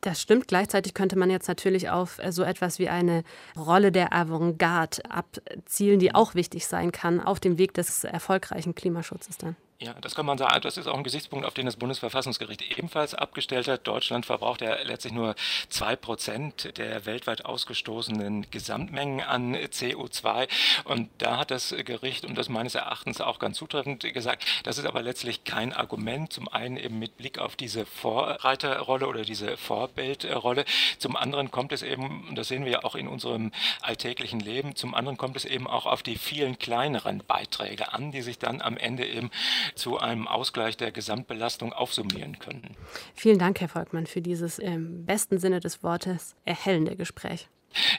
Das 0.00 0.20
stimmt. 0.20 0.48
Gleichzeitig 0.48 0.94
könnte 0.94 1.18
man 1.18 1.30
jetzt 1.30 1.48
natürlich 1.48 1.88
auf 1.88 2.20
so 2.28 2.42
etwas 2.42 2.78
wie 2.78 2.88
eine 2.88 3.24
Rolle 3.56 3.90
der 3.90 4.12
Avantgarde 4.12 5.02
abzielen, 5.10 5.98
die 5.98 6.14
auch 6.14 6.34
wichtig 6.34 6.66
sein 6.66 6.92
kann 6.92 7.20
auf 7.20 7.40
dem 7.40 7.58
Weg 7.58 7.74
des 7.74 8.04
erfolgreichen 8.04 8.74
Klimaschutzes 8.74 9.38
dann. 9.38 9.56
Ja, 9.80 9.92
das 10.00 10.14
kann 10.14 10.24
man 10.24 10.38
sagen. 10.38 10.60
Das 10.62 10.76
ist 10.76 10.86
auch 10.86 10.96
ein 10.96 11.02
Gesichtspunkt, 11.02 11.44
auf 11.44 11.52
den 11.52 11.66
das 11.66 11.76
Bundesverfassungsgericht 11.76 12.78
ebenfalls 12.78 13.12
abgestellt 13.12 13.66
hat. 13.66 13.86
Deutschland 13.86 14.24
verbraucht 14.24 14.60
ja 14.60 14.76
letztlich 14.82 15.12
nur 15.12 15.34
zwei 15.68 15.96
Prozent 15.96 16.78
der 16.78 17.06
weltweit 17.06 17.44
ausgestoßenen 17.44 18.50
Gesamtmengen 18.52 19.20
an 19.20 19.56
CO2. 19.56 20.48
Und 20.84 21.10
da 21.18 21.38
hat 21.38 21.50
das 21.50 21.74
Gericht, 21.84 22.24
und 22.24 22.38
das 22.38 22.48
meines 22.48 22.76
Erachtens 22.76 23.20
auch 23.20 23.40
ganz 23.40 23.58
zutreffend 23.58 24.04
gesagt, 24.14 24.46
das 24.62 24.78
ist 24.78 24.86
aber 24.86 25.02
letztlich 25.02 25.42
kein 25.42 25.72
Argument. 25.72 26.32
Zum 26.32 26.46
einen 26.48 26.76
eben 26.76 27.00
mit 27.00 27.16
Blick 27.16 27.40
auf 27.40 27.56
diese 27.56 27.84
Vorreiterrolle 27.84 29.08
oder 29.08 29.22
diese 29.22 29.56
Vorbildrolle. 29.56 30.66
Zum 30.98 31.16
anderen 31.16 31.50
kommt 31.50 31.72
es 31.72 31.82
eben, 31.82 32.28
und 32.28 32.36
das 32.36 32.46
sehen 32.46 32.64
wir 32.64 32.72
ja 32.72 32.84
auch 32.84 32.94
in 32.94 33.08
unserem 33.08 33.50
alltäglichen 33.82 34.38
Leben, 34.38 34.76
zum 34.76 34.94
anderen 34.94 35.18
kommt 35.18 35.36
es 35.36 35.44
eben 35.44 35.66
auch 35.66 35.86
auf 35.86 36.04
die 36.04 36.16
vielen 36.16 36.60
kleineren 36.60 37.24
Beiträge 37.26 37.92
an, 37.92 38.12
die 38.12 38.22
sich 38.22 38.38
dann 38.38 38.62
am 38.62 38.76
Ende 38.76 39.04
eben 39.04 39.32
zu 39.74 39.98
einem 39.98 40.28
Ausgleich 40.28 40.76
der 40.76 40.92
Gesamtbelastung 40.92 41.72
aufsummieren 41.72 42.38
können. 42.38 42.76
Vielen 43.14 43.38
Dank, 43.38 43.60
Herr 43.60 43.68
Volkmann, 43.68 44.06
für 44.06 44.22
dieses 44.22 44.58
im 44.58 45.04
besten 45.04 45.38
Sinne 45.38 45.60
des 45.60 45.82
Wortes 45.82 46.34
erhellende 46.44 46.96
Gespräch. 46.96 47.48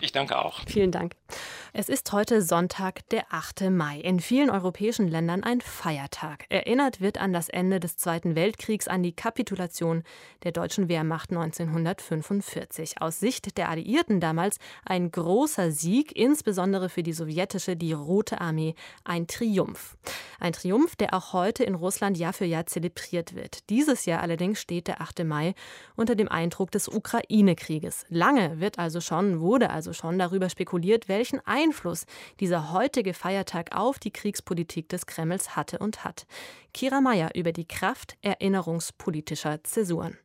Ich 0.01 0.11
danke 0.11 0.37
auch. 0.37 0.61
Vielen 0.67 0.91
Dank. 0.91 1.13
Es 1.73 1.89
ist 1.89 2.13
heute 2.13 2.41
Sonntag, 2.41 3.07
der 3.09 3.25
8. 3.31 3.69
Mai. 3.69 3.99
In 3.99 4.21
vielen 4.21 4.49
europäischen 4.49 5.09
Ländern 5.09 5.43
ein 5.43 5.59
Feiertag. 5.59 6.45
Erinnert 6.47 7.01
wird 7.01 7.17
an 7.17 7.33
das 7.33 7.49
Ende 7.49 7.81
des 7.81 7.97
Zweiten 7.97 8.35
Weltkriegs, 8.35 8.87
an 8.87 9.03
die 9.03 9.11
Kapitulation 9.11 10.03
der 10.43 10.53
deutschen 10.53 10.87
Wehrmacht 10.87 11.31
1945. 11.31 13.01
Aus 13.01 13.19
Sicht 13.19 13.57
der 13.57 13.67
Alliierten 13.67 14.21
damals 14.21 14.57
ein 14.85 15.11
großer 15.11 15.71
Sieg, 15.71 16.15
insbesondere 16.15 16.87
für 16.87 17.03
die 17.03 17.11
sowjetische, 17.11 17.75
die 17.75 17.91
Rote 17.91 18.39
Armee, 18.39 18.75
ein 19.03 19.27
Triumph. 19.27 19.97
Ein 20.39 20.53
Triumph, 20.53 20.95
der 20.95 21.13
auch 21.13 21.33
heute 21.33 21.65
in 21.65 21.75
Russland 21.75 22.17
Jahr 22.17 22.33
für 22.33 22.45
Jahr 22.45 22.65
zelebriert 22.67 23.35
wird. 23.35 23.69
Dieses 23.69 24.05
Jahr 24.05 24.21
allerdings 24.21 24.61
steht 24.61 24.87
der 24.87 25.01
8. 25.01 25.25
Mai 25.25 25.55
unter 25.95 26.15
dem 26.15 26.29
Eindruck 26.29 26.71
des 26.71 26.87
Ukraine-Krieges. 26.87 28.05
Lange 28.07 28.61
wird 28.61 28.79
also 28.79 29.01
schon, 29.01 29.41
wurde 29.41 29.64
wurde 29.65 29.73
also 29.73 29.93
schon 29.93 30.19
darüber 30.19 30.49
spekuliert, 30.49 31.09
welchen 31.09 31.39
Einfluss 31.45 32.05
dieser 32.39 32.71
heutige 32.71 33.15
Feiertag 33.15 33.75
auf 33.75 33.97
die 33.97 34.11
Kriegspolitik 34.11 34.89
des 34.89 35.07
Kremls 35.07 35.55
hatte 35.55 35.79
und 35.79 36.03
hat. 36.03 36.27
Kira 36.71 37.01
Mayer 37.01 37.31
über 37.33 37.51
die 37.51 37.67
Kraft 37.67 38.15
erinnerungspolitischer 38.21 39.63
Zäsuren. 39.63 40.17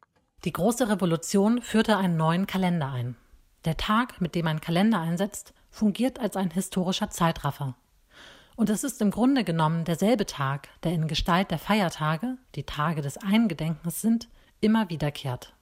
Die 0.44 0.53
große 0.53 0.90
Revolution 0.90 1.62
führte 1.62 1.96
einen 1.96 2.18
neuen 2.18 2.46
Kalender 2.46 2.92
ein. 2.92 3.16
Der 3.64 3.79
Tag, 3.79 4.20
mit 4.20 4.35
dem 4.35 4.46
ein 4.46 4.61
Kalender 4.61 5.00
einsetzt, 5.00 5.55
fungiert 5.70 6.20
als 6.20 6.37
ein 6.37 6.50
historischer 6.50 7.09
Zeitraffer. 7.09 7.76
Und 8.57 8.68
es 8.68 8.85
ist 8.85 9.00
im 9.00 9.11
Grunde 9.11 9.42
genommen 9.42 9.87
derselbe 9.87 10.26
Tag, 10.26 10.68
der 10.83 10.92
in 10.92 11.09
Gestalt 11.09 11.50
der 11.50 11.59
Feiertage, 11.59 12.37
die 12.57 12.64
Tage 12.64 13.00
des 13.00 13.16
Eingedenkens 13.16 14.03
sind, 14.03 14.29
immer 14.61 14.90
wiederkehrt. 14.90 15.55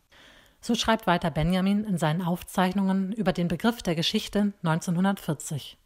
So 0.61 0.75
schreibt 0.75 1.07
weiter 1.07 1.31
Benjamin 1.31 1.85
in 1.85 1.99
seinen 1.99 2.23
Aufzeichnungen 2.23 3.13
über 3.13 3.33
den 3.33 3.49
Begriff 3.49 3.83
der 3.83 3.95
Geschichte 3.95 4.53
1940. 4.63 5.79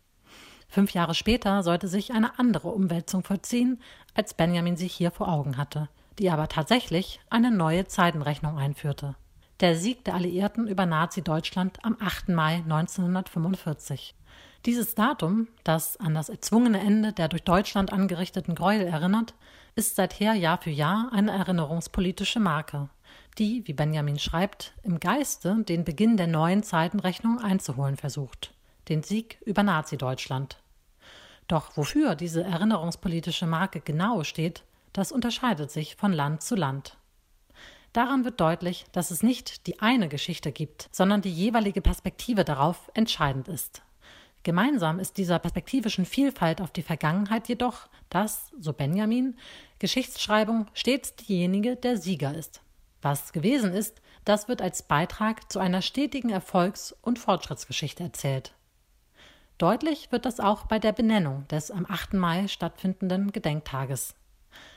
Fünf 0.68 0.92
Jahre 0.94 1.14
später 1.14 1.62
sollte 1.62 1.86
sich 1.86 2.12
eine 2.12 2.38
andere 2.38 2.68
Umwälzung 2.68 3.22
vollziehen, 3.22 3.78
als 4.14 4.32
Benjamin 4.32 4.76
sich 4.76 4.94
hier 4.94 5.10
vor 5.10 5.28
Augen 5.28 5.58
hatte, 5.58 5.90
die 6.18 6.30
aber 6.30 6.48
tatsächlich 6.48 7.20
eine 7.28 7.50
neue 7.50 7.86
Zeitenrechnung 7.86 8.58
einführte. 8.58 9.14
Der 9.60 9.76
Sieg 9.76 10.04
der 10.04 10.14
Alliierten 10.14 10.66
über 10.66 10.86
Nazi-Deutschland 10.86 11.84
am 11.84 11.96
8. 12.00 12.30
Mai 12.30 12.56
1945. 12.64 14.14
Dieses 14.64 14.94
Datum, 14.94 15.48
das 15.62 15.98
an 15.98 16.14
das 16.14 16.30
erzwungene 16.30 16.80
Ende 16.80 17.12
der 17.12 17.28
durch 17.28 17.44
Deutschland 17.44 17.92
angerichteten 17.92 18.54
Gräuel 18.54 18.86
erinnert, 18.86 19.34
ist 19.74 19.96
seither 19.96 20.34
Jahr 20.34 20.58
für 20.58 20.70
Jahr 20.70 21.10
eine 21.12 21.32
erinnerungspolitische 21.32 22.40
Marke, 22.40 22.88
die, 23.38 23.66
wie 23.66 23.72
Benjamin 23.72 24.18
schreibt, 24.18 24.74
im 24.82 25.00
Geiste 25.00 25.62
den 25.64 25.84
Beginn 25.84 26.16
der 26.16 26.26
neuen 26.26 26.62
Zeitenrechnung 26.62 27.38
einzuholen 27.38 27.96
versucht, 27.96 28.52
den 28.88 29.02
Sieg 29.02 29.38
über 29.44 29.62
Nazi-Deutschland. 29.62 30.58
Doch 31.48 31.76
wofür 31.76 32.14
diese 32.14 32.42
erinnerungspolitische 32.42 33.46
Marke 33.46 33.80
genau 33.80 34.24
steht, 34.24 34.64
das 34.92 35.12
unterscheidet 35.12 35.70
sich 35.70 35.96
von 35.96 36.12
Land 36.12 36.42
zu 36.42 36.54
Land. 36.54 36.96
Daran 37.92 38.24
wird 38.24 38.40
deutlich, 38.40 38.86
dass 38.92 39.10
es 39.10 39.22
nicht 39.22 39.66
die 39.66 39.80
eine 39.80 40.08
Geschichte 40.08 40.50
gibt, 40.50 40.88
sondern 40.92 41.20
die 41.20 41.32
jeweilige 41.32 41.82
Perspektive 41.82 42.44
darauf 42.44 42.90
entscheidend 42.94 43.48
ist. 43.48 43.82
Gemeinsam 44.44 44.98
ist 44.98 45.18
dieser 45.18 45.38
perspektivischen 45.38 46.06
Vielfalt 46.06 46.60
auf 46.60 46.72
die 46.72 46.82
Vergangenheit 46.82 47.48
jedoch, 47.48 47.88
dass, 48.08 48.50
so 48.58 48.72
Benjamin, 48.72 49.36
Geschichtsschreibung 49.78 50.66
stets 50.72 51.14
diejenige 51.16 51.76
der 51.76 51.96
Sieger 51.96 52.34
ist. 52.34 52.61
Was 53.02 53.32
gewesen 53.32 53.72
ist, 53.74 54.00
das 54.24 54.48
wird 54.48 54.62
als 54.62 54.84
Beitrag 54.84 55.50
zu 55.50 55.58
einer 55.58 55.82
stetigen 55.82 56.30
Erfolgs- 56.30 56.94
und 57.02 57.18
Fortschrittsgeschichte 57.18 58.04
erzählt. 58.04 58.54
Deutlich 59.58 60.10
wird 60.10 60.24
das 60.24 60.40
auch 60.40 60.66
bei 60.66 60.78
der 60.78 60.92
Benennung 60.92 61.46
des 61.48 61.70
am 61.70 61.84
8. 61.88 62.14
Mai 62.14 62.48
stattfindenden 62.48 63.32
Gedenktages. 63.32 64.14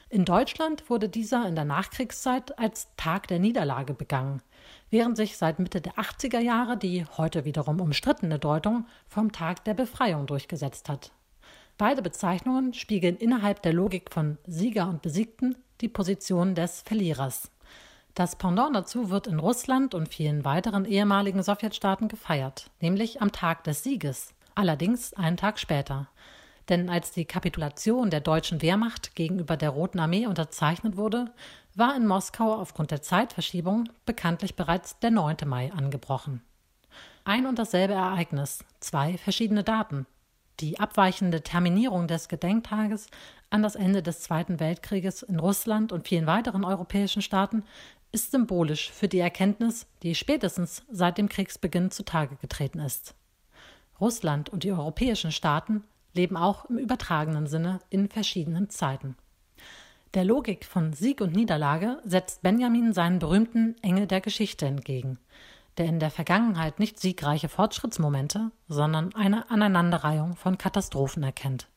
In 0.10 0.26
Deutschland 0.26 0.90
wurde 0.90 1.10
dieser 1.10 1.48
in 1.48 1.56
der 1.56 1.66
Nachkriegszeit 1.66 2.58
als 2.60 2.88
Tag 2.96 3.28
der 3.28 3.40
Niederlage 3.40 3.94
begangen, 3.94 4.42
während 4.90 5.18
sich 5.18 5.38
seit 5.38 5.60
Mitte 5.60 5.82
der 5.82 5.94
80er 5.94 6.40
Jahre 6.40 6.78
die 6.78 7.06
heute 7.18 7.46
wiederum 7.46 7.82
umstrittene 7.82 8.40
Deutung 8.40 8.86
vom 9.08 9.32
Tag 9.32 9.64
der 9.66 9.74
Befreiung 9.74 10.28
durchgesetzt 10.28 10.90
hat. 10.90 11.12
Beide 11.78 12.02
Bezeichnungen 12.02 12.74
spiegeln 12.74 13.18
innerhalb 13.18 13.62
der 13.62 13.74
Logik 13.74 14.12
von 14.12 14.38
Sieger 14.48 14.88
und 14.88 15.02
Besiegten 15.02 15.58
die 15.82 15.90
Position 15.90 16.56
des 16.56 16.82
Verlierers. 16.82 17.52
Das 18.16 18.38
Pendant 18.38 18.74
dazu 18.74 19.10
wird 19.10 19.28
in 19.28 19.40
Russland 19.40 19.94
und 19.94 20.08
vielen 20.08 20.46
weiteren 20.46 20.86
ehemaligen 20.86 21.44
Sowjetstaaten 21.44 22.08
gefeiert, 22.08 22.72
nämlich 22.80 23.22
am 23.22 23.34
Tag 23.34 23.66
des 23.66 23.84
Sieges, 23.84 24.34
allerdings 24.56 25.14
einen 25.14 25.36
Tag 25.36 25.60
später. 25.60 26.08
Denn 26.70 26.90
als 26.90 27.12
die 27.12 27.26
Kapitulation 27.26 28.10
der 28.10 28.22
deutschen 28.22 28.62
Wehrmacht 28.62 29.16
gegenüber 29.16 29.58
der 29.58 29.72
Roten 29.72 30.00
Armee 30.00 30.28
unterzeichnet 30.28 30.96
wurde, 30.96 31.26
war 31.76 31.94
in 31.98 32.08
Moskau 32.08 32.54
aufgrund 32.54 32.92
der 32.92 33.02
Zeitverschiebung 33.02 33.90
bekanntlich 34.06 34.56
bereits 34.56 34.98
der 35.00 35.12
9. 35.12 35.36
Mai 35.46 35.74
angebrochen. 35.74 36.42
Ein 37.26 37.46
und 37.46 37.60
dasselbe 37.60 37.96
Ereignis, 37.96 38.64
zwei 38.80 39.18
verschiedene 39.18 39.66
Daten. 39.66 40.06
Die 40.62 40.80
abweichende 40.80 41.42
Terminierung 41.42 42.08
des 42.08 42.30
Gedenktages 42.30 43.08
an 43.50 43.62
das 43.62 43.76
Ende 43.76 44.02
des 44.02 44.22
Zweiten 44.22 44.60
Weltkrieges 44.60 45.22
in 45.22 45.40
Russland 45.40 45.92
und 45.92 46.08
vielen 46.08 46.28
weiteren 46.28 46.64
europäischen 46.64 47.22
Staaten 47.22 47.64
ist 48.16 48.32
symbolisch 48.32 48.92
für 48.92 49.10
die 49.10 49.20
Erkenntnis, 49.20 49.88
die 50.02 50.16
spätestens 50.16 50.84
seit 50.90 51.18
dem 51.18 51.28
Kriegsbeginn 51.28 51.92
zutage 51.92 52.38
getreten 52.38 52.80
ist. 52.80 53.14
Russland 54.00 54.48
und 54.50 54.64
die 54.64 54.72
europäischen 54.72 55.34
Staaten 55.34 55.84
leben 56.14 56.38
auch 56.38 56.64
im 56.70 56.78
übertragenen 56.78 57.46
Sinne 57.46 57.82
in 57.90 58.08
verschiedenen 58.08 58.70
Zeiten. 58.70 59.18
Der 60.14 60.24
Logik 60.24 60.64
von 60.64 60.94
Sieg 60.94 61.20
und 61.20 61.36
Niederlage 61.36 62.00
setzt 62.06 62.42
Benjamin 62.42 62.94
seinen 62.94 63.20
berühmten 63.20 63.76
Engel 63.82 64.08
der 64.08 64.22
Geschichte 64.22 64.66
entgegen, 64.66 65.20
der 65.78 65.88
in 65.88 66.00
der 66.00 66.10
Vergangenheit 66.10 66.80
nicht 66.80 66.98
siegreiche 66.98 67.50
Fortschrittsmomente, 67.50 68.52
sondern 68.70 69.14
eine 69.14 69.50
Aneinanderreihung 69.50 70.38
von 70.38 70.58
Katastrophen 70.58 71.22
erkennt. 71.22 71.68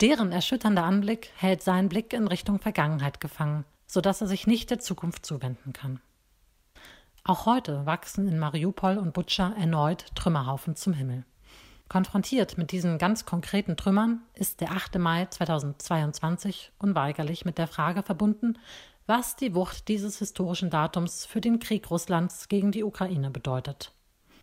Deren 0.00 0.30
erschütternder 0.30 0.84
Anblick 0.84 1.32
hält 1.34 1.60
seinen 1.60 1.88
Blick 1.88 2.12
in 2.12 2.28
Richtung 2.28 2.60
Vergangenheit 2.60 3.18
gefangen, 3.18 3.64
sodass 3.86 4.20
er 4.20 4.26
sich 4.26 4.46
nicht 4.46 4.70
der 4.70 4.78
Zukunft 4.78 5.24
zuwenden 5.24 5.72
kann. 5.72 6.00
Auch 7.24 7.46
heute 7.46 7.86
wachsen 7.86 8.28
in 8.28 8.38
Mariupol 8.38 8.98
und 8.98 9.12
Butscha 9.12 9.52
erneut 9.58 10.06
Trümmerhaufen 10.14 10.76
zum 10.76 10.92
Himmel. 10.92 11.24
Konfrontiert 11.88 12.58
mit 12.58 12.72
diesen 12.72 12.98
ganz 12.98 13.24
konkreten 13.24 13.76
Trümmern 13.76 14.22
ist 14.34 14.60
der 14.60 14.72
8. 14.72 14.98
Mai 14.98 15.26
2022 15.26 16.72
unweigerlich 16.78 17.44
mit 17.44 17.58
der 17.58 17.68
Frage 17.68 18.02
verbunden, 18.02 18.58
was 19.06 19.36
die 19.36 19.54
Wucht 19.54 19.86
dieses 19.86 20.18
historischen 20.18 20.70
Datums 20.70 21.26
für 21.26 21.40
den 21.40 21.60
Krieg 21.60 21.90
Russlands 21.90 22.48
gegen 22.48 22.72
die 22.72 22.82
Ukraine 22.82 23.30
bedeutet. 23.30 23.92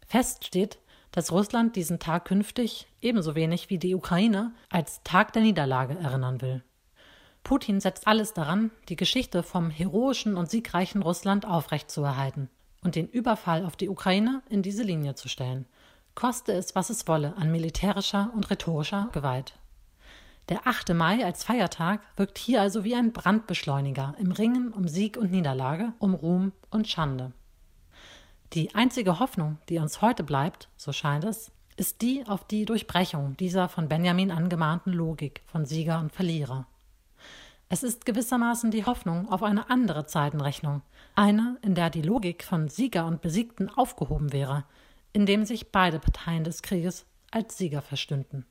Fest 0.08 0.46
steht, 0.46 0.80
dass 1.12 1.32
Russland 1.32 1.76
diesen 1.76 2.00
Tag 2.00 2.26
künftig 2.26 2.88
ebenso 3.02 3.36
wenig 3.36 3.70
wie 3.70 3.78
die 3.78 3.94
Ukraine 3.94 4.54
als 4.70 5.04
Tag 5.04 5.34
der 5.34 5.42
Niederlage 5.42 5.98
erinnern 6.00 6.42
will. 6.42 6.64
Putin 7.44 7.82
setzt 7.82 8.08
alles 8.08 8.34
daran, 8.34 8.72
die 8.88 8.96
Geschichte 8.96 9.44
vom 9.44 9.70
heroischen 9.70 10.38
und 10.38 10.50
siegreichen 10.50 11.02
Russland 11.02 11.46
aufrechtzuerhalten 11.46 12.50
und 12.82 12.96
den 12.96 13.08
Überfall 13.08 13.66
auf 13.66 13.76
die 13.76 13.90
Ukraine 13.90 14.42
in 14.50 14.62
diese 14.62 14.84
Linie 14.84 15.16
zu 15.16 15.28
stellen, 15.28 15.66
koste 16.16 16.54
es, 16.54 16.76
was 16.76 16.90
es 16.90 17.08
wolle 17.08 17.36
an 17.38 17.52
militärischer 17.52 18.32
und 18.34 18.50
rhetorischer 18.50 19.10
Gewalt. 19.12 19.54
Der 20.50 20.68
8. 20.68 20.94
Mai 20.94 21.24
als 21.26 21.44
Feiertag 21.44 22.02
wirkt 22.18 22.38
hier 22.38 22.62
also 22.62 22.84
wie 22.84 22.96
ein 22.96 23.14
Brandbeschleuniger 23.14 24.16
im 24.20 24.32
Ringen 24.32 24.74
um 24.74 24.88
Sieg 24.88 25.18
und 25.18 25.32
Niederlage, 25.32 25.94
um 26.00 26.14
Ruhm 26.14 26.52
und 26.70 26.88
Schande. 26.88 27.32
Die 28.52 28.76
einzige 28.76 29.20
Hoffnung, 29.20 29.58
die 29.70 29.80
uns 29.80 30.02
heute 30.02 30.24
bleibt, 30.24 30.70
so 30.78 30.92
scheint 30.92 31.24
es, 31.24 31.52
ist 31.76 32.02
die 32.02 32.26
auf 32.28 32.46
die 32.46 32.66
Durchbrechung 32.66 33.36
dieser 33.38 33.68
von 33.68 33.88
Benjamin 33.88 34.32
angemahnten 34.32 34.92
Logik 34.92 35.42
von 35.46 35.66
Sieger 35.66 36.00
und 36.00 36.12
Verlierer. 36.12 36.68
Es 37.74 37.82
ist 37.82 38.06
gewissermaßen 38.06 38.70
die 38.70 38.86
Hoffnung 38.86 39.32
auf 39.32 39.42
eine 39.42 39.72
andere 39.72 40.06
Zeitenrechnung, 40.06 40.84
eine, 41.16 41.58
in 41.64 41.74
der 41.74 41.90
die 41.90 42.04
Logik 42.04 42.44
von 42.44 42.70
Sieger 42.70 43.08
und 43.08 43.22
Besiegten 43.22 43.68
aufgehoben 43.68 44.32
wäre, 44.32 44.64
in 45.12 45.26
dem 45.26 45.44
sich 45.44 45.72
beide 45.72 45.98
Parteien 45.98 46.44
des 46.44 46.62
Krieges 46.62 47.08
als 47.32 47.58
Sieger 47.58 47.82
verstünden. 47.82 48.46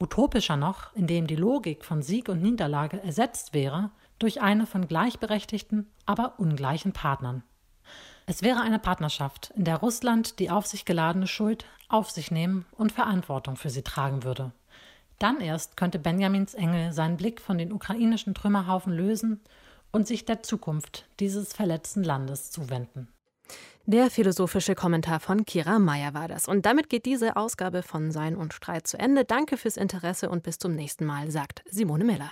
Utopischer 0.00 0.56
noch, 0.56 0.96
in 0.96 1.06
dem 1.06 1.26
die 1.26 1.36
Logik 1.36 1.84
von 1.84 2.00
Sieg 2.00 2.30
und 2.30 2.40
Niederlage 2.40 3.02
ersetzt 3.02 3.52
wäre 3.52 3.90
durch 4.18 4.40
eine 4.40 4.64
von 4.64 4.88
gleichberechtigten, 4.88 5.90
aber 6.06 6.40
ungleichen 6.40 6.94
Partnern. 6.94 7.42
Es 8.24 8.40
wäre 8.40 8.62
eine 8.62 8.78
Partnerschaft, 8.78 9.52
in 9.54 9.64
der 9.64 9.76
Russland 9.76 10.38
die 10.38 10.48
auf 10.48 10.66
sich 10.66 10.86
geladene 10.86 11.26
Schuld 11.26 11.66
auf 11.90 12.10
sich 12.10 12.30
nehmen 12.30 12.64
und 12.72 12.90
Verantwortung 12.90 13.56
für 13.56 13.68
sie 13.68 13.82
tragen 13.82 14.22
würde. 14.22 14.52
Dann 15.20 15.40
erst 15.40 15.76
könnte 15.76 15.98
Benjamins 15.98 16.54
Engel 16.54 16.92
seinen 16.92 17.18
Blick 17.18 17.40
von 17.40 17.58
den 17.58 17.72
ukrainischen 17.72 18.34
Trümmerhaufen 18.34 18.92
lösen 18.92 19.40
und 19.92 20.08
sich 20.08 20.24
der 20.24 20.42
Zukunft 20.42 21.06
dieses 21.20 21.52
verletzten 21.52 22.02
Landes 22.02 22.50
zuwenden. 22.50 23.06
Der 23.84 24.10
philosophische 24.10 24.74
Kommentar 24.74 25.20
von 25.20 25.44
Kira 25.44 25.78
Meyer 25.78 26.14
war 26.14 26.26
das. 26.26 26.48
Und 26.48 26.64
damit 26.64 26.88
geht 26.88 27.06
diese 27.06 27.36
Ausgabe 27.36 27.82
von 27.82 28.12
Sein 28.12 28.34
und 28.34 28.54
Streit 28.54 28.86
zu 28.86 28.98
Ende. 28.98 29.24
Danke 29.24 29.56
fürs 29.56 29.76
Interesse 29.76 30.30
und 30.30 30.42
bis 30.42 30.58
zum 30.58 30.74
nächsten 30.74 31.04
Mal, 31.04 31.30
sagt 31.30 31.64
Simone 31.68 32.04
Miller. 32.04 32.30